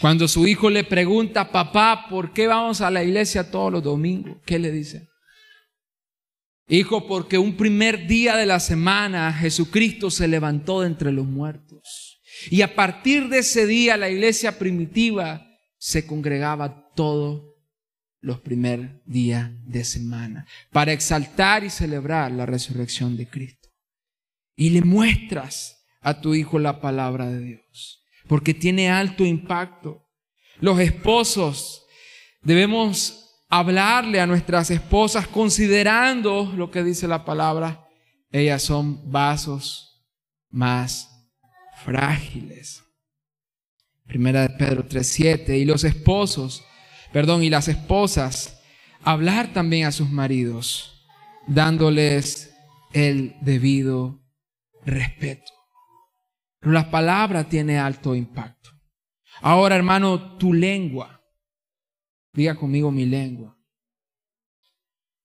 Cuando 0.00 0.28
su 0.28 0.46
hijo 0.46 0.68
le 0.68 0.84
pregunta, 0.84 1.50
papá, 1.50 2.06
¿por 2.10 2.32
qué 2.32 2.46
vamos 2.46 2.80
a 2.80 2.90
la 2.90 3.02
iglesia 3.02 3.50
todos 3.50 3.72
los 3.72 3.82
domingos? 3.82 4.36
¿Qué 4.44 4.58
le 4.58 4.70
dice? 4.70 5.08
Hijo, 6.68 7.06
porque 7.06 7.38
un 7.38 7.56
primer 7.56 8.06
día 8.06 8.36
de 8.36 8.44
la 8.44 8.60
semana 8.60 9.32
Jesucristo 9.32 10.10
se 10.10 10.28
levantó 10.28 10.80
de 10.80 10.88
entre 10.88 11.12
los 11.12 11.26
muertos. 11.26 12.20
Y 12.50 12.62
a 12.62 12.74
partir 12.74 13.28
de 13.28 13.38
ese 13.38 13.66
día 13.66 13.96
la 13.96 14.10
iglesia 14.10 14.58
primitiva 14.58 15.46
se 15.78 16.06
congregaba 16.06 16.92
todo 16.94 17.54
los 18.20 18.40
primeros 18.40 18.90
días 19.04 19.50
de 19.64 19.84
semana 19.84 20.46
para 20.72 20.92
exaltar 20.92 21.62
y 21.62 21.70
celebrar 21.70 22.32
la 22.32 22.44
resurrección 22.44 23.16
de 23.16 23.28
Cristo. 23.28 23.68
Y 24.56 24.70
le 24.70 24.82
muestras 24.82 25.84
a 26.00 26.20
tu 26.20 26.34
hijo 26.34 26.58
la 26.58 26.80
palabra 26.80 27.26
de 27.26 27.40
Dios, 27.40 28.04
porque 28.28 28.54
tiene 28.54 28.90
alto 28.90 29.24
impacto. 29.24 30.06
Los 30.60 30.78
esposos 30.80 31.86
debemos 32.42 33.44
hablarle 33.48 34.20
a 34.20 34.26
nuestras 34.26 34.70
esposas 34.70 35.26
considerando 35.26 36.52
lo 36.56 36.70
que 36.70 36.82
dice 36.82 37.06
la 37.06 37.24
palabra. 37.24 37.86
Ellas 38.30 38.62
son 38.62 39.10
vasos 39.10 40.06
más 40.50 41.10
frágiles. 41.84 42.82
Primera 44.06 44.42
de 44.42 44.50
Pedro 44.50 44.84
3:7 44.84 45.58
y 45.58 45.64
los 45.64 45.84
esposos 45.84 46.64
perdón, 47.16 47.42
y 47.42 47.48
las 47.48 47.68
esposas, 47.68 48.60
hablar 49.02 49.54
también 49.54 49.86
a 49.86 49.92
sus 49.92 50.10
maridos, 50.10 51.06
dándoles 51.46 52.54
el 52.92 53.36
debido 53.40 54.20
respeto. 54.84 55.55
La 56.66 56.90
palabra 56.90 57.48
tiene 57.48 57.78
alto 57.78 58.12
impacto. 58.12 58.70
Ahora, 59.40 59.76
hermano, 59.76 60.36
tu 60.36 60.52
lengua, 60.52 61.24
diga 62.32 62.56
conmigo 62.56 62.90
mi 62.90 63.06
lengua. 63.06 63.56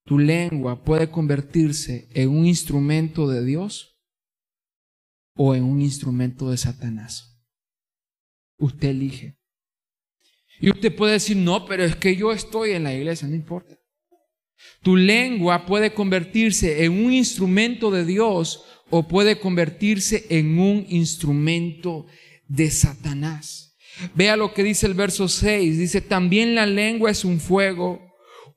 Tu 0.05 0.19
lengua 0.19 0.83
puede 0.83 1.09
convertirse 1.09 2.09
en 2.13 2.29
un 2.29 2.45
instrumento 2.45 3.27
de 3.27 3.43
Dios 3.43 3.99
o 5.35 5.55
en 5.55 5.63
un 5.63 5.81
instrumento 5.81 6.51
de 6.51 6.57
Satanás. 6.57 7.43
Usted 8.59 8.89
elige. 8.89 9.39
Y 10.59 10.69
usted 10.69 10.95
puede 10.95 11.13
decir, 11.13 11.37
no, 11.37 11.65
pero 11.65 11.83
es 11.83 11.95
que 11.95 12.15
yo 12.15 12.31
estoy 12.31 12.73
en 12.73 12.83
la 12.83 12.93
iglesia, 12.93 13.27
no 13.27 13.33
importa. 13.33 13.80
Tu 14.81 14.95
lengua 14.95 15.65
puede 15.65 15.93
convertirse 15.93 16.83
en 16.83 17.05
un 17.05 17.13
instrumento 17.13 17.91
de 17.91 18.05
Dios 18.05 18.65
o 18.89 19.07
puede 19.07 19.39
convertirse 19.39 20.25
en 20.29 20.59
un 20.59 20.85
instrumento 20.89 22.07
de 22.47 22.69
Satanás. 22.71 23.77
Vea 24.15 24.35
lo 24.35 24.53
que 24.53 24.63
dice 24.63 24.87
el 24.87 24.93
verso 24.93 25.27
6. 25.27 25.77
Dice, 25.77 26.01
también 26.01 26.55
la 26.55 26.65
lengua 26.65 27.11
es 27.11 27.23
un 27.23 27.39
fuego, 27.39 28.01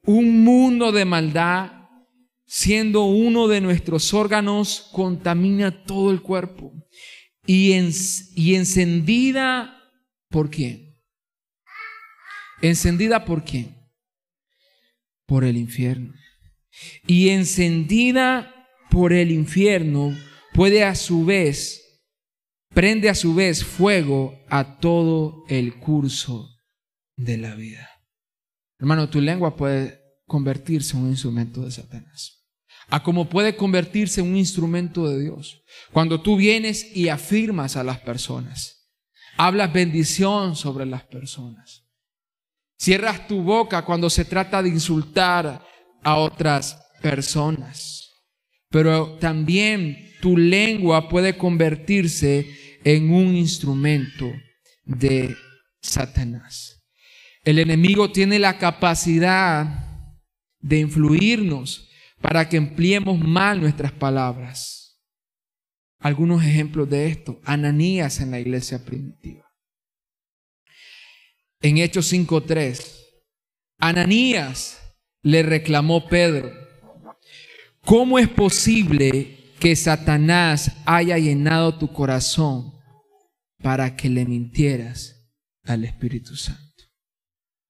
un 0.03 0.43
mundo 0.43 0.93
de 0.93 1.05
maldad, 1.05 1.73
siendo 2.47 3.05
uno 3.05 3.49
de 3.49 3.61
nuestros 3.61 4.15
órganos, 4.15 4.89
contamina 4.93 5.85
todo 5.85 6.11
el 6.11 6.23
cuerpo. 6.23 6.73
Y, 7.47 7.73
y 8.35 8.55
encendida, 8.55 9.77
¿por 10.31 10.51
quién? 10.51 10.97
¿Encendida 12.63 13.25
por 13.25 13.45
quién? 13.45 13.74
Por 15.27 15.45
el 15.45 15.57
infierno. 15.57 16.13
Y 17.07 17.31
encendida 17.31 18.69
por 18.91 19.13
el 19.13 19.31
infierno 19.31 20.17
puede 20.53 20.85
a 20.85 20.95
su 20.95 21.25
vez, 21.25 22.03
prende 22.73 23.09
a 23.09 23.15
su 23.15 23.35
vez 23.35 23.65
fuego 23.65 24.39
a 24.49 24.79
todo 24.79 25.45
el 25.49 25.79
curso 25.79 26.49
de 27.17 27.39
la 27.39 27.55
vida. 27.55 27.89
Hermano, 28.79 29.09
tu 29.09 29.21
lengua 29.21 29.57
puede 29.57 30.01
convertirse 30.27 30.97
en 30.97 31.05
un 31.05 31.11
instrumento 31.11 31.65
de 31.65 31.71
Satanás. 31.71 32.45
A 32.89 33.03
como 33.03 33.31
puede 33.31 33.57
convertirse 33.57 34.21
en 34.21 34.29
un 34.29 34.37
instrumento 34.37 35.09
de 35.09 35.21
Dios. 35.23 35.63
Cuando 35.93 36.21
tú 36.21 36.37
vienes 36.37 36.95
y 36.95 37.09
afirmas 37.09 37.77
a 37.77 37.85
las 37.85 38.01
personas, 38.01 38.91
hablas 39.37 39.73
bendición 39.73 40.55
sobre 40.55 40.85
las 40.85 41.05
personas 41.05 41.84
Cierras 42.79 43.27
tu 43.27 43.43
boca 43.43 43.85
cuando 43.85 44.11
se 44.11 44.25
trata 44.25 44.63
de 44.63 44.69
insultar 44.69 45.65
a 46.03 46.17
otras 46.17 46.79
personas. 47.01 48.11
Pero 48.71 49.17
también 49.19 50.13
tu 50.21 50.37
lengua 50.37 51.09
puede 51.09 51.37
convertirse 51.37 52.49
en 52.85 53.13
un 53.13 53.37
instrumento 53.37 54.31
de 54.85 55.37
Satanás. 55.81 56.83
El 57.45 57.59
enemigo 57.59 58.11
tiene 58.11 58.39
la 58.39 58.59
capacidad 58.59 60.11
de 60.61 60.79
influirnos 60.79 61.89
para 62.21 62.49
que 62.49 62.57
empleemos 62.57 63.19
mal 63.19 63.61
nuestras 63.61 63.93
palabras. 63.93 64.99
Algunos 65.99 66.43
ejemplos 66.43 66.89
de 66.89 67.09
esto, 67.09 67.41
Ananías 67.45 68.21
en 68.21 68.31
la 68.31 68.41
iglesia 68.41 68.83
primitiva. 68.85 69.44
En 71.65 71.79
Hechos 71.79 72.13
5.3, 72.13 73.07
Ananías 73.79 74.79
le 75.23 75.43
reclamó 75.43 76.11
Pedro, 76.11 76.53
¿cómo 77.81 78.19
es 78.19 78.29
posible 78.29 79.55
que 79.61 79.75
Satanás 79.75 80.77
haya 80.85 81.17
llenado 81.17 81.79
tu 81.79 81.91
corazón 81.91 82.75
para 83.63 83.97
que 83.97 84.11
le 84.11 84.27
mintieras 84.27 85.27
al 85.63 85.87
Espíritu 85.87 86.37
Santo? 86.37 86.85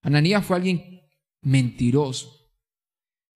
Ananías 0.02 0.44
fue 0.44 0.56
alguien 0.56 1.00
mentiroso 1.42 2.34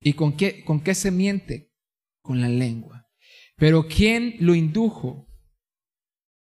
¿Y 0.00 0.14
con 0.14 0.36
qué, 0.36 0.64
con 0.64 0.80
qué 0.80 0.96
se 0.96 1.12
miente? 1.12 1.72
Con 2.20 2.40
la 2.40 2.48
lengua. 2.48 3.08
Pero 3.54 3.86
¿quién 3.86 4.34
lo 4.40 4.56
indujo? 4.56 5.28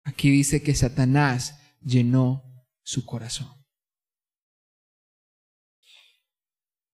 Aquí 0.04 0.30
dice 0.30 0.62
que 0.62 0.74
Satanás 0.74 1.60
llenó 1.82 2.64
su 2.82 3.04
corazón. 3.04 3.55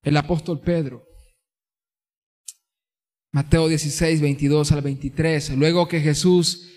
El 0.02 0.16
apóstol 0.16 0.60
Pedro, 0.60 1.06
Mateo 3.32 3.68
16, 3.68 4.20
22 4.20 4.72
al 4.72 4.82
23, 4.82 5.56
luego 5.56 5.88
que 5.88 6.00
Jesús 6.00 6.68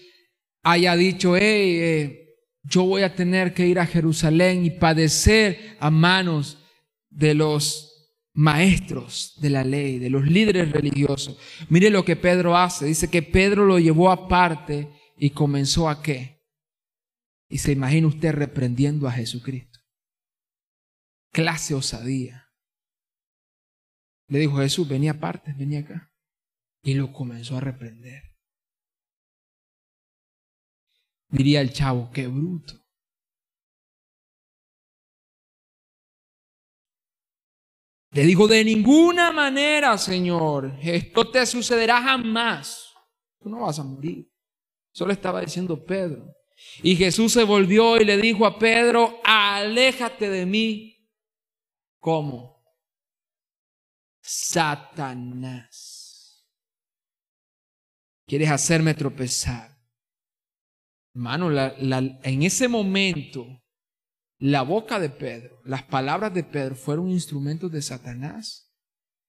haya 0.64 0.96
dicho, 0.96 1.36
hey, 1.36 1.78
eh, 1.80 2.26
yo 2.64 2.84
voy 2.84 3.04
a 3.04 3.16
tener 3.16 3.54
que 3.54 3.68
ir 3.68 3.80
a 3.80 3.86
Jerusalén 3.86 4.66
y 4.66 4.72
padecer 4.72 5.78
a 5.80 5.90
manos 5.90 6.60
de 7.10 7.34
los 7.34 7.96
maestros 8.34 9.34
de 9.38 9.50
la 9.50 9.64
ley, 9.64 10.00
de 10.00 10.10
los 10.10 10.26
líderes 10.26 10.72
religiosos. 10.72 11.38
Mire 11.70 11.90
lo 11.90 12.04
que 12.04 12.16
Pedro 12.16 12.58
hace. 12.58 12.86
Dice 12.86 13.10
que 13.10 13.22
Pedro 13.22 13.66
lo 13.66 13.80
llevó 13.80 14.12
aparte 14.12 14.90
y 15.18 15.32
comenzó 15.32 15.90
a 15.90 16.02
qué. 16.02 16.44
Y 17.50 17.60
se 17.60 17.72
imagina 17.72 18.08
usted 18.08 18.34
reprendiendo 18.34 19.08
a 19.08 19.12
Jesucristo. 19.12 19.80
Clase 21.32 21.76
osadía. 21.76 22.45
Le 24.28 24.40
dijo 24.40 24.58
Jesús, 24.58 24.88
venía 24.88 25.12
aparte, 25.12 25.54
venía 25.54 25.82
acá. 25.82 26.12
Y 26.82 26.94
lo 26.94 27.12
comenzó 27.12 27.58
a 27.58 27.62
reprender. 27.62 28.24
Diría 31.30 31.62
el 31.62 31.74
chavo, 31.74 32.10
qué 32.12 32.28
bruto. 32.28 32.86
Le 38.12 38.24
dijo, 38.24 38.48
de 38.48 38.64
ninguna 38.64 39.32
manera, 39.32 39.98
Señor, 39.98 40.78
esto 40.82 41.30
te 41.30 41.46
sucederá 41.46 42.02
jamás. 42.02 42.94
Tú 43.40 43.50
no 43.50 43.62
vas 43.62 43.78
a 43.78 43.84
morir. 43.84 44.32
Solo 44.94 45.12
estaba 45.12 45.42
diciendo 45.42 45.84
Pedro. 45.84 46.34
Y 46.82 46.96
Jesús 46.96 47.34
se 47.34 47.44
volvió 47.44 47.98
y 48.00 48.06
le 48.06 48.18
dijo 48.18 48.46
a 48.46 48.58
Pedro, 48.58 49.20
aléjate 49.26 50.30
de 50.30 50.46
mí. 50.46 51.10
¿Cómo? 52.00 52.55
Satanás. 54.28 56.04
¿Quieres 58.28 58.50
hacerme 58.50 58.96
tropezar? 58.96 59.78
Hermano, 61.14 61.52
en 61.52 62.44
ese 62.44 62.68
momento 62.68 63.46
la 64.40 64.64
boca 64.64 65.00
de 65.00 65.10
Pedro, 65.10 65.62
las 65.64 65.84
palabras 65.84 66.34
de 66.34 66.44
Pedro 66.44 66.76
fueron 66.76 67.12
instrumentos 67.12 67.72
de 67.72 67.82
Satanás. 67.82 68.74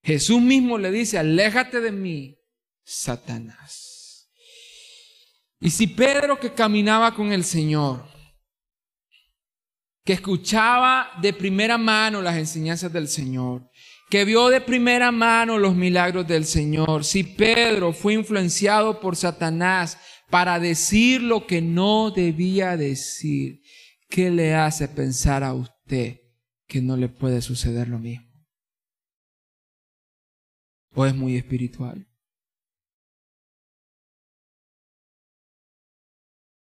Jesús 0.03 0.41
mismo 0.41 0.79
le 0.79 0.91
dice, 0.91 1.19
aléjate 1.19 1.81
de 1.81 1.93
mí, 1.93 2.39
Satanás. 2.83 4.31
Y 5.61 5.71
si 5.71 5.87
Pedro 5.89 6.41
que 6.41 6.55
caminaba 6.55 7.15
con 7.15 7.33
el 7.33 7.45
Señor, 7.45 8.09
que 10.05 10.15
escuchaba 10.15 11.11
de 11.21 11.33
primera 11.35 11.77
mano 11.77 12.23
las 12.23 12.37
enseñanzas 12.37 12.93
del 12.93 13.09
Señor, 13.09 13.71
que 14.09 14.25
vio 14.25 14.49
de 14.49 14.61
primera 14.61 15.11
mano 15.11 15.59
los 15.59 15.75
milagros 15.75 16.27
del 16.27 16.45
Señor, 16.45 17.05
si 17.05 17.25
Pedro 17.25 17.92
fue 17.92 18.14
influenciado 18.14 19.01
por 19.01 19.16
Satanás 19.16 19.99
para 20.31 20.59
decir 20.59 21.23
lo 21.23 21.47
que 21.47 21.61
no 21.61 22.11
debía 22.11 22.77
decir, 22.77 23.61
¿Qué 24.09 24.31
le 24.31 24.55
hace 24.55 24.88
pensar 24.88 25.42
a 25.42 25.53
usted 25.53 26.21
que 26.66 26.81
no 26.81 26.97
le 26.97 27.09
puede 27.09 27.42
suceder 27.42 27.88
lo 27.88 27.99
mismo? 27.99 28.27
¿O 30.95 31.05
es 31.05 31.14
muy 31.14 31.37
espiritual? 31.37 32.09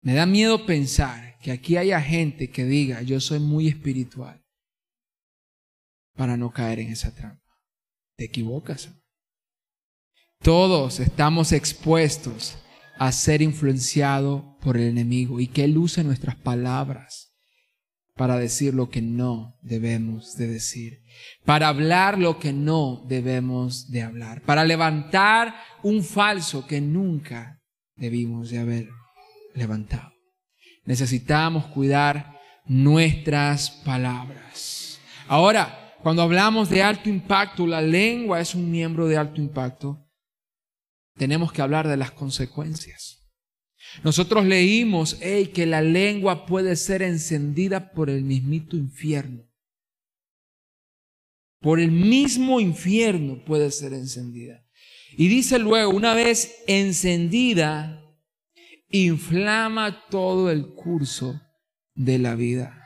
Me 0.01 0.15
da 0.15 0.27
miedo 0.27 0.67
pensar 0.67 1.39
que 1.39 1.53
aquí 1.53 1.77
haya 1.77 2.01
gente 2.01 2.51
que 2.51 2.65
diga, 2.65 3.03
yo 3.03 3.21
soy 3.21 3.39
muy 3.39 3.69
espiritual, 3.69 4.44
para 6.17 6.37
no 6.37 6.51
caer 6.51 6.81
en 6.81 6.93
esa 6.93 7.15
trampa. 7.15 7.43
Te 8.17 8.25
equivocas. 8.25 8.91
Todos 10.41 11.01
estamos 11.01 11.53
expuestos 11.53 12.57
a 12.99 13.11
ser 13.13 13.43
influenciados 13.43 14.45
por 14.61 14.77
el 14.77 14.85
enemigo 14.85 15.41
y 15.41 15.49
que 15.49 15.65
él 15.65 15.77
use 15.79 16.05
nuestras 16.05 16.37
palabras 16.37 17.35
para 18.15 18.39
decir 18.39 18.75
lo 18.75 18.91
que 18.91 19.03
no 19.03 19.57
debemos 19.63 20.37
de 20.37 20.47
decir, 20.47 21.03
para 21.45 21.69
hablar 21.69 22.19
lo 22.19 22.39
que 22.39 22.53
no 22.53 23.05
debemos 23.09 23.91
de 23.91 24.03
hablar, 24.03 24.43
para 24.43 24.65
levantar 24.65 25.55
un 25.83 26.05
falso 26.05 26.67
que 26.67 26.81
nunca 26.81 27.61
debimos 27.97 28.51
de 28.51 28.59
haber 28.59 28.89
levantado. 29.55 30.13
Necesitamos 30.85 31.67
cuidar 31.67 32.39
nuestras 32.67 33.71
palabras. 33.71 35.01
Ahora, 35.27 35.84
cuando 36.05 36.21
hablamos 36.21 36.69
de 36.69 36.83
alto 36.83 37.09
impacto, 37.09 37.67
la 37.67 37.81
lengua 37.81 38.39
es 38.39 38.55
un 38.55 38.71
miembro 38.71 39.09
de 39.09 39.17
alto 39.17 39.41
impacto, 39.41 40.07
tenemos 41.17 41.51
que 41.51 41.63
hablar 41.63 41.89
de 41.89 41.97
las 41.97 42.11
consecuencias. 42.11 43.27
Nosotros 44.03 44.45
leímos 44.45 45.15
que 45.15 45.65
la 45.65 45.81
lengua 45.81 46.45
puede 46.45 46.77
ser 46.77 47.01
encendida 47.01 47.91
por 47.93 48.11
el 48.11 48.23
mismito 48.23 48.77
infierno. 48.77 49.51
Por 51.63 51.81
el 51.81 51.91
mismo 51.91 52.61
infierno 52.61 53.43
puede 53.43 53.71
ser 53.71 53.95
encendida. 53.95 54.63
Y 55.17 55.29
dice 55.29 55.59
luego, 55.59 55.91
una 55.91 56.13
vez 56.13 56.55
encendida, 56.67 57.99
inflama 58.91 60.05
todo 60.11 60.51
el 60.51 60.67
curso 60.75 61.41
de 61.95 62.19
la 62.19 62.35
vida. 62.35 62.84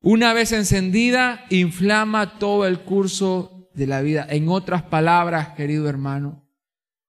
Una 0.00 0.32
vez 0.32 0.52
encendida, 0.52 1.44
inflama 1.50 2.38
todo 2.38 2.66
el 2.66 2.80
curso 2.80 3.68
de 3.74 3.86
la 3.86 4.00
vida. 4.00 4.26
En 4.30 4.48
otras 4.48 4.82
palabras, 4.82 5.54
querido 5.54 5.88
hermano, 5.88 6.48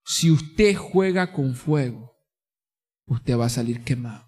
si 0.04 0.32
usted 0.32 0.76
juega 0.76 1.32
con 1.32 1.56
fuego, 1.56 2.18
usted 3.06 3.38
va 3.38 3.46
a 3.46 3.50
salir 3.50 3.84
quemado. 3.84 4.28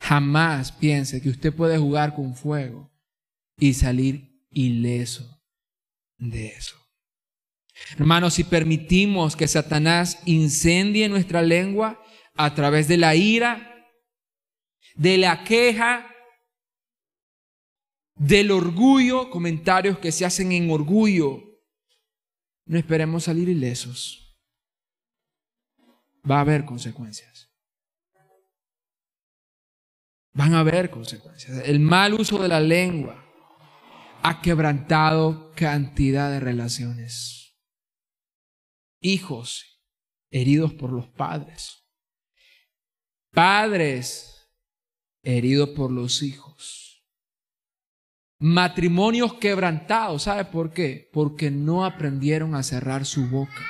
Jamás 0.00 0.72
piense 0.72 1.22
que 1.22 1.30
usted 1.30 1.54
puede 1.54 1.78
jugar 1.78 2.14
con 2.14 2.34
fuego 2.34 2.90
y 3.56 3.74
salir 3.74 4.44
ileso 4.50 5.42
de 6.18 6.48
eso. 6.48 6.76
Hermanos, 7.96 8.34
si 8.34 8.44
permitimos 8.44 9.36
que 9.36 9.48
Satanás 9.48 10.18
incendie 10.26 11.08
nuestra 11.08 11.42
lengua 11.42 12.02
a 12.34 12.54
través 12.54 12.88
de 12.88 12.98
la 12.98 13.14
ira, 13.14 13.86
de 14.96 15.18
la 15.18 15.44
queja, 15.44 16.09
del 18.20 18.50
orgullo, 18.50 19.30
comentarios 19.30 19.98
que 19.98 20.12
se 20.12 20.26
hacen 20.26 20.52
en 20.52 20.70
orgullo, 20.70 21.42
no 22.66 22.78
esperemos 22.78 23.24
salir 23.24 23.48
ilesos 23.48 24.20
va 26.28 26.38
a 26.38 26.40
haber 26.40 26.64
consecuencias. 26.64 27.50
Van 30.32 30.54
a 30.54 30.60
haber 30.60 30.90
consecuencias. 30.90 31.66
El 31.66 31.80
mal 31.80 32.14
uso 32.14 32.40
de 32.40 32.48
la 32.48 32.60
lengua 32.60 33.24
ha 34.22 34.42
quebrantado 34.42 35.52
cantidad 35.56 36.30
de 36.30 36.40
relaciones. 36.40 37.58
Hijos 39.00 39.82
heridos 40.30 40.74
por 40.74 40.92
los 40.92 41.08
padres. 41.08 41.84
Padres 43.32 44.48
heridos 45.22 45.70
por 45.70 45.90
los 45.90 46.22
hijos. 46.22 46.89
Matrimonios 48.42 49.34
quebrantados. 49.34 50.22
¿Sabe 50.22 50.46
por 50.46 50.72
qué? 50.72 51.10
Porque 51.12 51.50
no 51.50 51.84
aprendieron 51.84 52.54
a 52.54 52.62
cerrar 52.62 53.04
su 53.04 53.28
boca. 53.28 53.66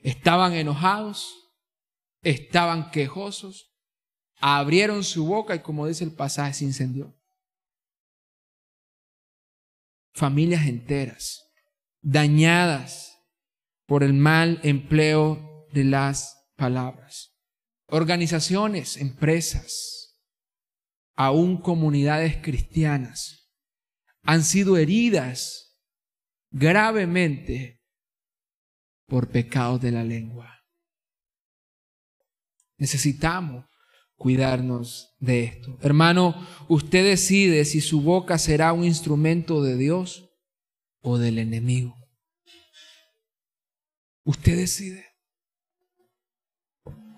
Estaban 0.00 0.54
enojados, 0.54 1.34
estaban 2.22 2.90
quejosos, 2.90 3.74
abrieron 4.40 5.04
su 5.04 5.26
boca 5.26 5.54
y 5.54 5.60
como 5.60 5.86
dice 5.86 6.02
el 6.04 6.12
pasaje, 6.12 6.54
se 6.54 6.64
incendió. 6.64 7.14
Familias 10.14 10.66
enteras, 10.66 11.44
dañadas 12.00 13.18
por 13.86 14.02
el 14.02 14.14
mal 14.14 14.60
empleo 14.62 15.66
de 15.72 15.84
las 15.84 16.50
palabras. 16.56 17.34
Organizaciones, 17.86 18.96
empresas, 18.96 20.03
aún 21.14 21.60
comunidades 21.60 22.36
cristianas 22.36 23.52
han 24.22 24.42
sido 24.42 24.76
heridas 24.76 25.78
gravemente 26.50 27.82
por 29.06 29.30
pecados 29.30 29.80
de 29.80 29.92
la 29.92 30.02
lengua. 30.02 30.64
Necesitamos 32.78 33.66
cuidarnos 34.16 35.14
de 35.18 35.44
esto. 35.44 35.78
Hermano, 35.82 36.34
usted 36.68 37.04
decide 37.04 37.64
si 37.64 37.80
su 37.80 38.00
boca 38.00 38.38
será 38.38 38.72
un 38.72 38.84
instrumento 38.84 39.62
de 39.62 39.76
Dios 39.76 40.30
o 41.00 41.18
del 41.18 41.38
enemigo. 41.38 41.94
Usted 44.24 44.56
decide. 44.56 45.13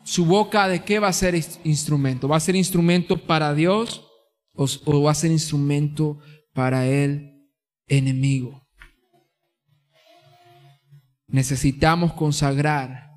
¿Su 0.06 0.24
boca 0.24 0.68
de 0.68 0.84
qué 0.84 0.98
va 0.98 1.08
a 1.08 1.12
ser 1.12 1.34
instrumento? 1.64 2.28
¿Va 2.28 2.36
a 2.36 2.40
ser 2.40 2.56
instrumento 2.56 3.26
para 3.26 3.52
Dios 3.52 4.06
o, 4.54 5.02
va 5.02 5.10
a 5.10 5.14
ser 5.14 5.30
instrumento 5.30 6.18
para 6.54 6.86
el 6.86 7.50
enemigo? 7.88 8.66
necesitamos 11.28 12.12
consagrar 12.12 13.10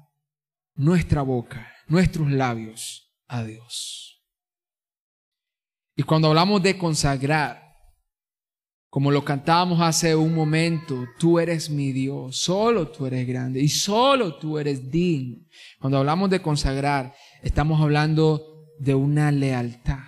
nuestra 0.76 1.22
boca, 1.22 1.72
nuestros 1.88 2.32
labios 2.32 3.14
a 3.28 3.44
Dios. 3.44 4.26
Y 5.96 6.04
cuando 6.04 6.30
hablamos 6.30 6.64
de 6.64 6.78
consagrar, 6.78 7.69
como 8.90 9.12
lo 9.12 9.24
cantábamos 9.24 9.82
hace 9.82 10.16
un 10.16 10.34
momento, 10.34 11.08
tú 11.20 11.40
eres 11.40 11.70
mi 11.70 11.92
Dios, 11.92 12.38
solo 12.38 12.88
tú 12.88 13.06
eres 13.06 13.28
grande 13.28 13.62
y 13.62 13.70
solo 13.70 14.36
tú 14.38 14.58
eres 14.58 14.90
digno. 14.90 15.38
Cuando 15.80 16.00
hablamos 16.00 16.32
de 16.32 16.42
consagrar, 16.42 17.14
estamos 17.44 17.80
hablando 17.82 18.66
de 18.80 18.96
una 18.96 19.32
lealtad. 19.32 20.00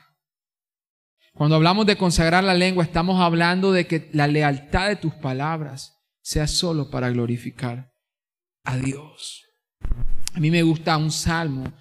Cuando 1.34 1.56
hablamos 1.58 1.86
de 1.86 1.96
consagrar 1.96 2.44
la 2.44 2.56
lengua, 2.56 2.84
estamos 2.84 3.22
hablando 3.22 3.72
de 3.72 3.86
que 3.86 4.10
la 4.14 4.28
lealtad 4.28 4.90
de 4.90 4.96
tus 4.96 5.14
palabras 5.14 5.94
sea 6.22 6.48
solo 6.48 6.90
para 6.90 7.12
glorificar 7.12 7.92
a 8.64 8.78
Dios. 8.78 9.44
A 10.34 10.40
mí 10.40 10.50
me 10.50 10.64
gusta 10.64 10.98
un 10.98 11.12
salmo 11.12 11.72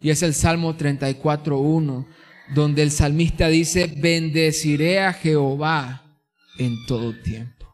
y 0.00 0.08
es 0.08 0.22
el 0.22 0.32
Salmo 0.32 0.74
34.1, 0.74 2.06
donde 2.54 2.82
el 2.82 2.90
salmista 2.90 3.48
dice, 3.48 3.92
bendeciré 3.96 5.00
a 5.00 5.12
Jehová 5.12 6.05
en 6.58 6.84
todo 6.86 7.14
tiempo. 7.22 7.66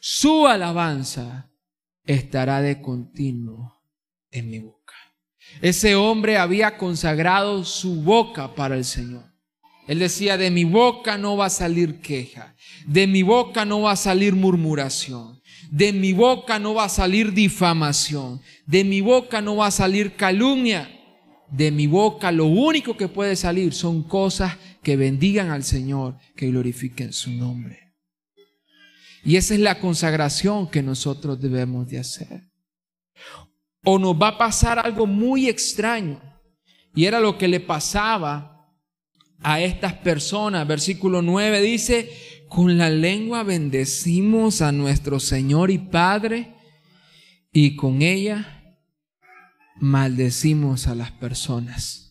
Su 0.00 0.46
alabanza 0.46 1.50
estará 2.04 2.62
de 2.62 2.80
continuo 2.80 3.82
en 4.30 4.50
mi 4.50 4.58
boca. 4.58 4.94
Ese 5.60 5.94
hombre 5.94 6.38
había 6.38 6.78
consagrado 6.78 7.64
su 7.64 8.02
boca 8.02 8.54
para 8.54 8.76
el 8.76 8.84
Señor. 8.84 9.24
Él 9.86 9.98
decía, 9.98 10.36
de 10.36 10.50
mi 10.50 10.64
boca 10.64 11.18
no 11.18 11.36
va 11.36 11.46
a 11.46 11.50
salir 11.50 12.00
queja, 12.00 12.54
de 12.86 13.06
mi 13.06 13.22
boca 13.22 13.64
no 13.64 13.82
va 13.82 13.92
a 13.92 13.96
salir 13.96 14.36
murmuración, 14.36 15.40
de 15.70 15.92
mi 15.92 16.12
boca 16.12 16.58
no 16.58 16.74
va 16.74 16.84
a 16.84 16.88
salir 16.88 17.32
difamación. 17.32 18.40
De 18.66 18.82
mi 18.82 19.00
boca 19.00 19.40
no 19.40 19.56
va 19.56 19.68
a 19.68 19.70
salir 19.70 20.16
calumnia. 20.16 20.90
De 21.48 21.70
mi 21.70 21.86
boca 21.86 22.32
lo 22.32 22.46
único 22.46 22.96
que 22.96 23.08
puede 23.08 23.36
salir 23.36 23.72
son 23.72 24.02
cosas 24.02 24.56
que 24.82 24.96
bendigan 24.96 25.50
al 25.50 25.64
Señor, 25.64 26.16
que 26.36 26.48
glorifiquen 26.48 27.12
su 27.12 27.30
nombre. 27.30 27.94
Y 29.22 29.36
esa 29.36 29.54
es 29.54 29.60
la 29.60 29.78
consagración 29.78 30.70
que 30.70 30.82
nosotros 30.82 31.40
debemos 31.40 31.88
de 31.88 31.98
hacer. 31.98 32.50
O 33.84 33.98
nos 33.98 34.14
va 34.14 34.28
a 34.28 34.38
pasar 34.38 34.78
algo 34.78 35.06
muy 35.06 35.48
extraño. 35.48 36.20
Y 36.94 37.04
era 37.04 37.20
lo 37.20 37.36
que 37.36 37.48
le 37.48 37.60
pasaba 37.60 38.66
a 39.40 39.60
estas 39.60 39.94
personas. 39.94 40.66
Versículo 40.66 41.20
9 41.22 41.60
dice, 41.60 42.10
con 42.48 42.78
la 42.78 42.90
lengua 42.90 43.42
bendecimos 43.42 44.62
a 44.62 44.72
nuestro 44.72 45.20
Señor 45.20 45.70
y 45.70 45.78
Padre 45.78 46.54
y 47.52 47.76
con 47.76 48.02
ella 48.02 48.78
maldecimos 49.76 50.86
a 50.86 50.94
las 50.94 51.10
personas 51.12 52.09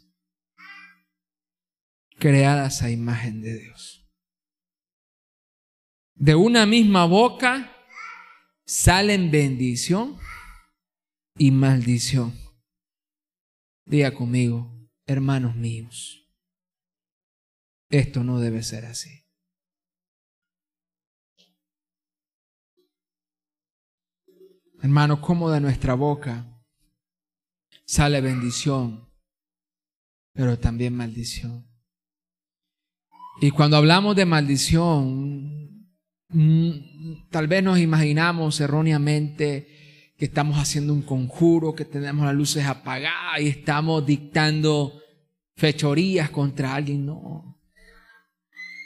creadas 2.19 2.82
a 2.82 2.91
imagen 2.91 3.41
de 3.41 3.58
Dios. 3.58 4.05
De 6.15 6.36
una 6.36 6.65
misma 6.65 7.05
boca 7.05 7.75
salen 8.65 9.32
bendición 9.32 10.17
y 11.38 11.51
maldición. 11.51 12.38
Diga 13.86 14.13
conmigo, 14.13 14.71
hermanos 15.08 15.55
míos, 15.55 16.29
esto 17.89 18.23
no 18.23 18.39
debe 18.39 18.62
ser 18.62 18.86
así. 18.86 19.25
Hermano, 24.82 25.19
como 25.19 25.49
de 25.49 25.60
nuestra 25.60 25.93
boca 25.93 26.63
sale 27.86 28.21
bendición, 28.21 29.10
pero 30.34 30.60
también 30.60 30.95
maldición. 30.95 31.68
Y 33.41 33.52
cuando 33.52 33.78
hablamos 33.78 34.15
de 34.15 34.25
maldición, 34.25 35.88
mm, 36.30 36.71
tal 37.30 37.47
vez 37.47 37.63
nos 37.63 37.80
imaginamos 37.80 38.60
erróneamente 38.60 40.13
que 40.17 40.25
estamos 40.25 40.58
haciendo 40.58 40.93
un 40.93 41.02
conjuro, 41.02 41.73
que 41.73 41.86
tenemos 41.86 42.25
las 42.25 42.36
luces 42.36 42.65
apagadas 42.65 43.39
y 43.41 43.47
estamos 43.47 44.06
dictando 44.06 45.02
fechorías 45.56 46.30
contra 46.30 46.75
alguien. 46.75 47.06
No. 47.06 47.58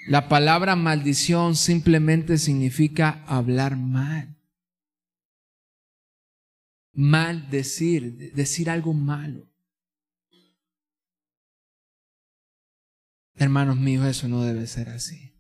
La 0.08 0.28
palabra 0.28 0.76
maldición 0.76 1.56
simplemente 1.56 2.38
significa 2.38 3.24
hablar 3.26 3.76
mal 3.78 4.34
mal 6.94 7.50
decir, 7.50 8.34
decir 8.34 8.70
algo 8.70 8.94
malo. 8.94 9.50
Hermanos 13.36 13.78
míos, 13.78 14.06
eso 14.06 14.28
no 14.28 14.44
debe 14.44 14.68
ser 14.68 14.90
así. 14.90 15.34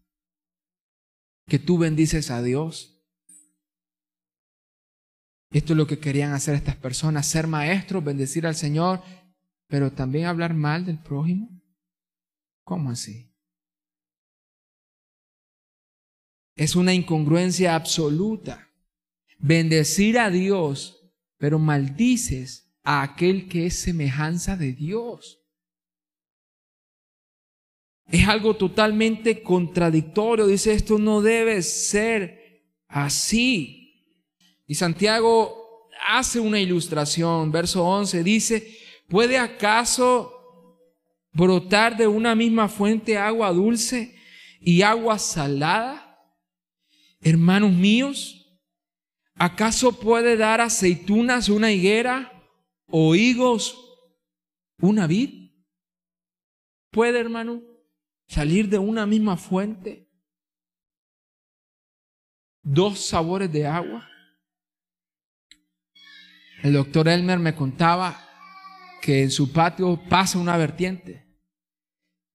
Que 1.47 1.59
tú 1.59 1.77
bendices 1.77 2.31
a 2.31 2.41
Dios. 2.41 3.03
Esto 5.51 5.73
es 5.73 5.77
lo 5.77 5.85
que 5.85 5.99
querían 5.99 6.31
hacer 6.31 6.55
estas 6.55 6.75
personas, 6.75 7.27
ser 7.27 7.47
maestros, 7.47 8.03
bendecir 8.03 8.47
al 8.47 8.55
Señor, 8.55 9.03
pero 9.67 9.91
también 9.91 10.25
hablar 10.25 10.53
mal 10.53 10.85
del 10.85 10.97
prójimo. 10.97 11.61
¿Cómo 12.63 12.89
así? 12.89 13.31
Es 16.55 16.75
una 16.75 16.93
incongruencia 16.93 17.75
absoluta. 17.75 18.69
Bendecir 19.37 20.17
a 20.17 20.29
Dios 20.29 21.03
pero 21.43 21.59
maldices 21.59 22.73
a 22.83 23.01
aquel 23.01 23.49
que 23.49 23.65
es 23.65 23.75
semejanza 23.75 24.55
de 24.55 24.71
Dios. 24.71 25.42
Es 28.07 28.27
algo 28.27 28.55
totalmente 28.55 29.41
contradictorio. 29.41 30.47
Dice, 30.47 30.73
esto 30.73 30.97
no 30.97 31.21
debe 31.21 31.61
ser 31.61 32.63
así. 32.87 34.05
Y 34.67 34.75
Santiago 34.75 35.89
hace 36.07 36.39
una 36.39 36.59
ilustración. 36.59 37.51
Verso 37.51 37.83
11 37.85 38.23
dice, 38.23 38.77
¿puede 39.07 39.37
acaso 39.37 40.79
brotar 41.31 41.97
de 41.97 42.07
una 42.07 42.35
misma 42.35 42.69
fuente 42.69 43.17
agua 43.17 43.51
dulce 43.51 44.15
y 44.59 44.81
agua 44.81 45.17
salada? 45.17 46.19
Hermanos 47.21 47.71
míos, 47.71 48.43
¿Acaso 49.35 49.99
puede 49.99 50.37
dar 50.37 50.61
aceitunas 50.61 51.49
una 51.49 51.71
higuera 51.71 52.31
o 52.87 53.15
higos 53.15 53.77
una 54.79 55.07
vid? 55.07 55.51
¿Puede, 56.91 57.19
hermano, 57.19 57.61
salir 58.33 58.67
de 58.67 58.79
una 58.79 59.05
misma 59.05 59.37
fuente 59.37 60.09
dos 62.63 62.99
sabores 63.05 63.51
de 63.51 63.67
agua? 63.67 64.09
El 66.63 66.73
doctor 66.73 67.07
Elmer 67.09 67.37
me 67.37 67.53
contaba 67.53 68.19
que 69.01 69.21
en 69.21 69.29
su 69.29 69.51
patio 69.51 70.01
pasa 70.09 70.39
una 70.39 70.57
vertiente 70.57 71.27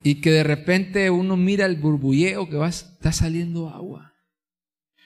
y 0.01 0.21
que 0.21 0.31
de 0.31 0.45
repente 0.45 1.11
uno 1.11 1.37
mira 1.37 1.67
el 1.67 1.77
burbulleo 1.77 2.49
que 2.49 2.57
va, 2.57 2.69
está 2.69 3.11
saliendo 3.11 3.69
agua. 3.69 4.15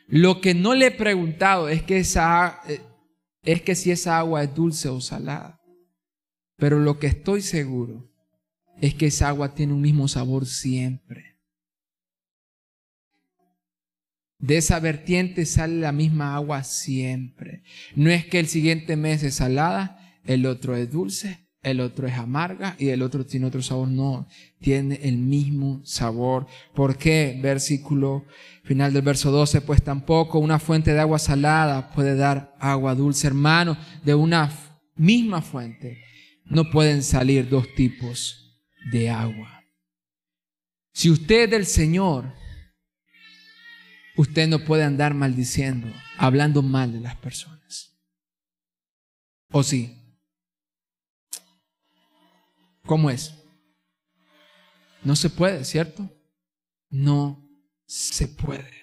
Lo 0.09 0.43
que 0.43 0.53
no 0.55 0.75
le 0.75 0.89
he 0.89 0.91
preguntado 0.91 1.71
es 1.71 1.83
que, 1.83 1.99
esa, 1.99 2.61
eh, 2.69 2.83
es 3.43 3.63
que 3.63 3.75
si 3.75 3.93
esa 3.93 4.19
agua 4.19 4.43
es 4.43 4.55
dulce 4.55 4.91
o 4.91 5.01
salada. 5.01 5.63
Pero 6.57 6.79
lo 6.81 6.99
que 6.99 7.07
estoy 7.07 7.41
seguro 7.41 8.12
es 8.83 8.95
que 8.95 9.07
esa 9.07 9.29
agua 9.29 9.55
tiene 9.55 9.73
un 9.73 9.81
mismo 9.81 10.09
sabor 10.09 10.45
siempre. 10.45 11.39
De 14.41 14.57
esa 14.57 14.81
vertiente 14.81 15.47
sale 15.47 15.77
la 15.77 15.93
misma 15.93 16.35
agua 16.35 16.65
siempre. 16.65 17.63
No 17.95 18.11
es 18.11 18.27
que 18.27 18.41
el 18.41 18.49
siguiente 18.49 18.97
mes 18.97 19.23
es 19.23 19.37
salada, 19.37 20.19
el 20.25 20.47
otro 20.47 20.75
es 20.75 20.91
dulce, 20.91 21.47
el 21.63 21.79
otro 21.79 22.09
es 22.09 22.15
amarga 22.15 22.75
y 22.77 22.89
el 22.89 23.03
otro 23.03 23.25
tiene 23.25 23.47
otro 23.47 23.63
sabor. 23.63 23.87
No, 23.87 24.27
tiene 24.61 24.99
el 25.05 25.17
mismo 25.17 25.81
sabor. 25.85 26.49
¿Por 26.75 26.99
qué? 26.99 27.39
Versículo 27.41 28.27
final 28.65 28.93
del 28.93 29.03
verso 29.03 29.31
12, 29.31 29.61
pues 29.61 29.81
tampoco 29.85 30.41
una 30.41 30.59
fuente 30.59 30.93
de 30.93 30.99
agua 30.99 31.21
salada 31.21 31.93
puede 31.93 32.17
dar 32.17 32.57
agua 32.59 32.97
dulce. 32.97 33.29
Hermano, 33.29 33.77
de 34.05 34.17
una 34.17 34.51
misma 34.97 35.41
fuente 35.41 36.03
no 36.47 36.69
pueden 36.69 37.05
salir 37.05 37.49
dos 37.49 37.73
tipos 37.77 38.42
de 38.91 39.11
agua. 39.11 39.65
Si 40.93 41.11
usted 41.11 41.45
es 41.45 41.51
del 41.51 41.67
Señor, 41.67 42.33
usted 44.17 44.49
no 44.49 44.65
puede 44.65 44.85
andar 44.85 45.15
maldiciendo, 45.15 45.89
hablando 46.19 46.63
mal 46.63 46.93
de 46.93 47.01
las 47.01 47.17
personas. 47.17 47.99
¿O 49.51 49.63
sí? 49.63 49.99
¿Cómo 52.85 53.11
es? 53.11 53.35
No 55.05 55.17
se 55.17 55.31
puede, 55.31 55.65
¿cierto? 55.65 56.11
No 56.91 57.49
se 57.87 58.29
puede. 58.29 58.83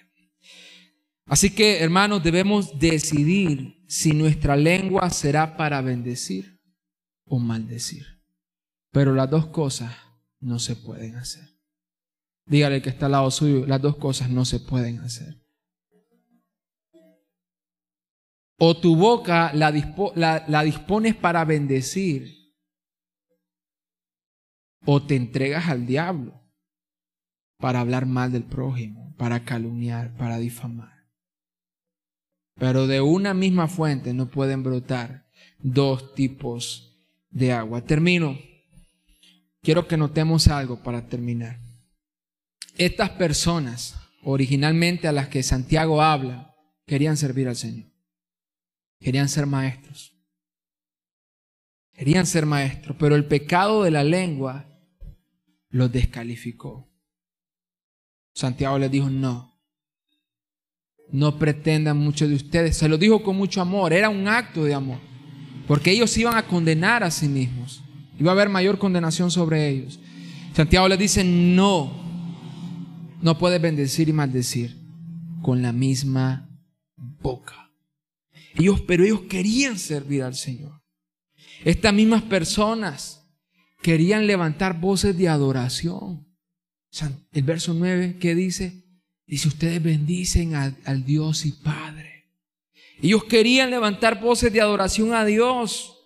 Así 1.26 1.50
que, 1.50 1.78
hermanos, 1.78 2.22
debemos 2.22 2.78
decidir 2.78 3.84
si 3.86 4.12
nuestra 4.12 4.56
lengua 4.56 5.10
será 5.10 5.56
para 5.56 5.80
bendecir 5.80 6.60
o 7.24 7.38
maldecir. 7.38 8.19
Pero 8.90 9.14
las 9.14 9.30
dos 9.30 9.46
cosas 9.46 9.94
no 10.40 10.58
se 10.58 10.76
pueden 10.76 11.16
hacer. 11.16 11.48
Dígale 12.46 12.82
que 12.82 12.90
está 12.90 13.06
al 13.06 13.12
lado 13.12 13.30
suyo, 13.30 13.66
las 13.66 13.80
dos 13.80 13.96
cosas 13.96 14.28
no 14.30 14.44
se 14.44 14.58
pueden 14.58 14.98
hacer. 14.98 15.40
O 18.58 18.76
tu 18.76 18.96
boca 18.96 19.52
la, 19.54 19.72
la, 20.46 20.62
dispones 20.64 21.14
para 21.14 21.44
bendecir, 21.44 22.54
o 24.84 25.02
te 25.02 25.14
entregas 25.14 25.68
al 25.68 25.86
diablo 25.86 26.42
para 27.58 27.80
hablar 27.80 28.06
mal 28.06 28.32
del 28.32 28.44
prójimo, 28.44 29.14
para 29.16 29.44
calumniar, 29.44 30.16
para 30.16 30.38
difamar. 30.38 31.06
Pero 32.56 32.86
de 32.86 33.00
una 33.00 33.32
misma 33.32 33.68
fuente 33.68 34.12
no 34.12 34.28
pueden 34.28 34.62
brotar 34.62 35.26
dos 35.60 36.14
tipos 36.14 37.00
de 37.30 37.52
agua. 37.52 37.82
Termino. 37.82 38.49
Quiero 39.62 39.86
que 39.86 39.96
notemos 39.96 40.48
algo 40.48 40.82
para 40.82 41.06
terminar. 41.08 41.58
Estas 42.76 43.10
personas, 43.10 43.96
originalmente 44.22 45.06
a 45.06 45.12
las 45.12 45.28
que 45.28 45.42
Santiago 45.42 46.00
habla, 46.00 46.54
querían 46.86 47.16
servir 47.16 47.48
al 47.48 47.56
Señor. 47.56 47.90
Querían 48.98 49.28
ser 49.28 49.46
maestros. 49.46 50.16
Querían 51.92 52.26
ser 52.26 52.46
maestros, 52.46 52.96
pero 52.98 53.14
el 53.14 53.26
pecado 53.26 53.82
de 53.82 53.90
la 53.90 54.02
lengua 54.02 54.66
los 55.68 55.92
descalificó. 55.92 56.90
Santiago 58.32 58.78
les 58.78 58.90
dijo, 58.90 59.10
no, 59.10 59.60
no 61.12 61.38
pretendan 61.38 61.98
mucho 61.98 62.26
de 62.26 62.34
ustedes. 62.34 62.76
Se 62.76 62.88
lo 62.88 62.96
dijo 62.96 63.22
con 63.22 63.36
mucho 63.36 63.60
amor, 63.60 63.92
era 63.92 64.08
un 64.08 64.28
acto 64.28 64.64
de 64.64 64.72
amor, 64.72 65.00
porque 65.66 65.90
ellos 65.90 66.16
iban 66.16 66.36
a 66.36 66.46
condenar 66.46 67.02
a 67.04 67.10
sí 67.10 67.28
mismos. 67.28 67.82
Iba 68.20 68.32
a 68.32 68.34
haber 68.34 68.50
mayor 68.50 68.78
condenación 68.78 69.30
sobre 69.30 69.68
ellos. 69.68 69.98
Santiago 70.54 70.86
les 70.88 70.98
dice, 70.98 71.24
no, 71.24 71.90
no 73.22 73.38
puedes 73.38 73.62
bendecir 73.62 74.10
y 74.10 74.12
maldecir 74.12 74.76
con 75.40 75.62
la 75.62 75.72
misma 75.72 76.50
boca. 76.96 77.72
Ellos, 78.54 78.82
pero 78.82 79.04
ellos 79.04 79.22
querían 79.22 79.78
servir 79.78 80.22
al 80.22 80.34
Señor. 80.34 80.82
Estas 81.64 81.94
mismas 81.94 82.22
personas 82.22 83.26
querían 83.80 84.26
levantar 84.26 84.78
voces 84.78 85.16
de 85.16 85.28
adoración. 85.28 86.26
El 87.32 87.42
verso 87.42 87.72
9, 87.72 88.18
¿qué 88.20 88.34
dice? 88.34 88.84
Dice, 89.26 89.48
ustedes 89.48 89.82
bendicen 89.82 90.54
al 90.54 91.04
Dios 91.06 91.46
y 91.46 91.52
Padre. 91.52 92.28
Ellos 93.00 93.24
querían 93.24 93.70
levantar 93.70 94.20
voces 94.20 94.52
de 94.52 94.60
adoración 94.60 95.14
a 95.14 95.24
Dios. 95.24 95.99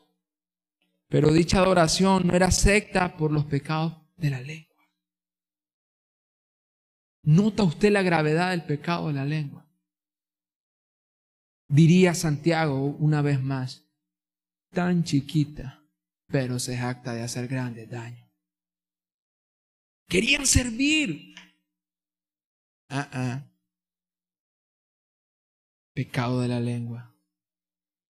Pero 1.14 1.33
dicha 1.33 1.59
adoración 1.59 2.27
no 2.27 2.35
era 2.35 2.50
secta 2.50 3.16
por 3.16 3.31
los 3.31 3.44
pecados 3.44 3.94
de 4.16 4.31
la 4.31 4.40
lengua. 4.40 4.85
¿Nota 7.22 7.62
usted 7.62 7.92
la 7.92 8.03
gravedad 8.03 8.50
del 8.50 8.64
pecado 8.64 9.07
de 9.07 9.12
la 9.12 9.24
lengua? 9.24 9.64
Diría 11.68 12.14
Santiago 12.14 12.96
una 12.98 13.22
vez 13.22 13.40
más, 13.40 13.88
tan 14.72 15.05
chiquita, 15.05 15.85
pero 16.27 16.59
se 16.59 16.77
jacta 16.77 17.14
de 17.14 17.22
hacer 17.22 17.46
grandes 17.46 17.88
daños. 17.88 18.29
Querían 20.09 20.44
servir. 20.48 21.33
Ah, 22.88 23.09
ah. 23.12 23.53
Pecado 25.94 26.40
de 26.40 26.48
la 26.48 26.59
lengua. 26.59 27.14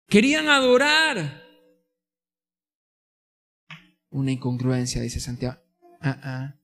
Querían 0.08 0.48
adorar. 0.48 1.47
Una 4.10 4.32
incongruencia, 4.32 5.02
dice 5.02 5.20
Santiago. 5.20 5.60
Ah, 6.00 6.20
ah. 6.22 6.54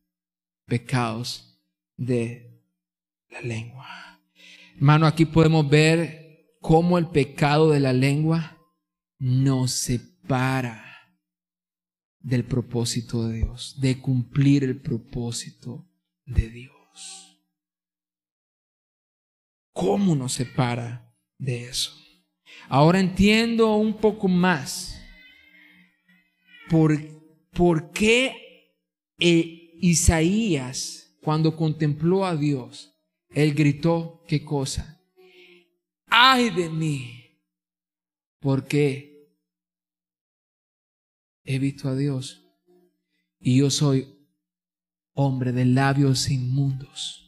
Pecados 0.67 1.61
de 1.97 2.63
la 3.29 3.41
lengua. 3.41 3.87
Hermano, 4.77 5.07
aquí 5.07 5.27
podemos 5.27 5.69
ver 5.69 6.57
cómo 6.61 6.99
el 6.99 7.09
pecado 7.09 7.71
de 7.71 7.81
la 7.81 7.93
lengua 7.93 8.59
nos 9.19 9.73
separa 9.73 10.83
del 12.21 12.45
propósito 12.45 13.29
de 13.29 13.37
Dios, 13.37 13.79
de 13.81 14.01
cumplir 14.01 14.65
el 14.65 14.81
propósito 14.81 15.87
de 16.25 16.49
Dios. 16.49 17.39
¿Cómo 19.73 20.15
nos 20.15 20.33
separa 20.33 21.15
de 21.37 21.69
eso? 21.69 21.93
Ahora 22.69 22.99
entiendo 22.99 23.75
un 23.77 23.95
poco 23.95 24.29
más 24.29 24.99
por, 26.71 26.97
por 27.55 27.91
qué 27.93 28.75
eh, 29.19 29.73
Isaías, 29.81 31.17
cuando 31.23 31.57
contempló 31.57 32.25
a 32.27 32.37
Dios, 32.37 32.95
él 33.31 33.55
gritó, 33.55 34.23
¿qué 34.29 34.45
cosa? 34.45 35.01
¡Ay 36.07 36.51
de 36.51 36.69
mí! 36.69 37.21
¿Por 38.41 38.67
qué? 38.67 39.15
he 41.45 41.59
visto 41.59 41.89
a 41.89 41.95
Dios 41.95 42.43
y 43.39 43.59
yo 43.59 43.71
soy 43.71 44.09
hombre 45.13 45.53
de 45.53 45.67
labios 45.67 46.31
inmundos. 46.31 47.24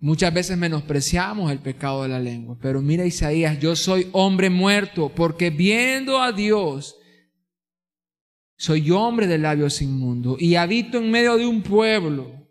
Muchas 0.00 0.32
veces 0.32 0.56
menospreciamos 0.56 1.52
el 1.52 1.58
pecado 1.58 2.02
de 2.02 2.08
la 2.08 2.18
lengua, 2.18 2.56
pero 2.60 2.80
mira 2.80 3.04
Isaías, 3.04 3.58
yo 3.60 3.76
soy 3.76 4.08
hombre 4.12 4.48
muerto 4.48 5.12
porque 5.14 5.50
viendo 5.50 6.20
a 6.22 6.32
Dios, 6.32 6.96
soy 8.56 8.90
hombre 8.90 9.26
de 9.26 9.38
labios 9.38 9.82
inmundos 9.82 10.40
y 10.40 10.54
habito 10.54 10.98
en 10.98 11.10
medio 11.10 11.36
de 11.36 11.46
un 11.46 11.62
pueblo 11.62 12.48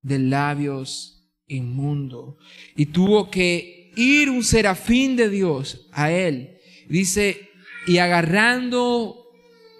de 0.00 0.18
labios 0.18 1.30
inmundos. 1.46 2.36
Y 2.76 2.86
tuvo 2.86 3.30
que 3.30 3.92
ir 3.96 4.30
un 4.30 4.42
serafín 4.42 5.16
de 5.16 5.28
Dios 5.28 5.88
a 5.92 6.10
él 6.10 6.54
Dice, 6.88 7.50
y 7.86 7.98
agarrando 7.98 9.16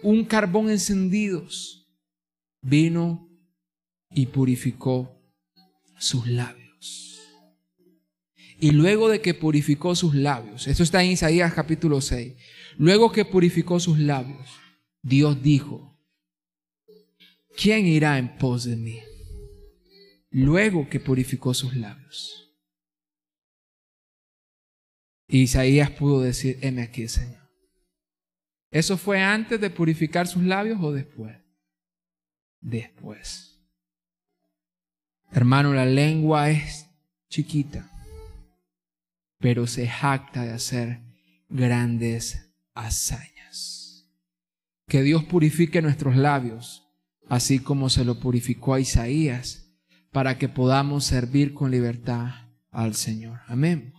un 0.02 0.24
carbón 0.24 0.70
encendidos, 0.70 1.88
vino 2.60 3.28
y 4.10 4.26
purificó 4.26 5.22
sus 5.98 6.26
labios. 6.26 6.63
Y 8.64 8.70
luego 8.70 9.10
de 9.10 9.20
que 9.20 9.34
purificó 9.34 9.94
sus 9.94 10.14
labios, 10.14 10.66
esto 10.68 10.84
está 10.84 11.04
en 11.04 11.10
Isaías 11.10 11.52
capítulo 11.52 12.00
6, 12.00 12.34
luego 12.78 13.12
que 13.12 13.26
purificó 13.26 13.78
sus 13.78 13.98
labios, 13.98 14.48
Dios 15.02 15.42
dijo, 15.42 16.00
¿quién 17.58 17.84
irá 17.86 18.16
en 18.16 18.38
pos 18.38 18.64
de 18.64 18.76
mí? 18.76 19.02
Luego 20.30 20.88
que 20.88 20.98
purificó 20.98 21.52
sus 21.52 21.76
labios. 21.76 22.56
Isaías 25.28 25.90
pudo 25.90 26.22
decir, 26.22 26.58
heme 26.62 26.80
aquí, 26.80 27.06
Señor. 27.06 27.46
¿Eso 28.70 28.96
fue 28.96 29.20
antes 29.20 29.60
de 29.60 29.68
purificar 29.68 30.26
sus 30.26 30.42
labios 30.42 30.78
o 30.80 30.90
después? 30.90 31.36
después. 32.62 33.62
Hermano, 35.32 35.74
la 35.74 35.84
lengua 35.84 36.48
es 36.48 36.86
chiquita, 37.28 37.90
pero 39.44 39.66
se 39.66 39.86
jacta 39.86 40.42
de 40.42 40.52
hacer 40.52 41.02
grandes 41.50 42.50
hazañas. 42.72 44.08
Que 44.88 45.02
Dios 45.02 45.22
purifique 45.24 45.82
nuestros 45.82 46.16
labios, 46.16 46.88
así 47.28 47.58
como 47.58 47.90
se 47.90 48.06
lo 48.06 48.20
purificó 48.20 48.72
a 48.72 48.80
Isaías, 48.80 49.70
para 50.12 50.38
que 50.38 50.48
podamos 50.48 51.04
servir 51.04 51.52
con 51.52 51.70
libertad 51.70 52.46
al 52.70 52.94
Señor. 52.94 53.40
Amén. 53.46 53.92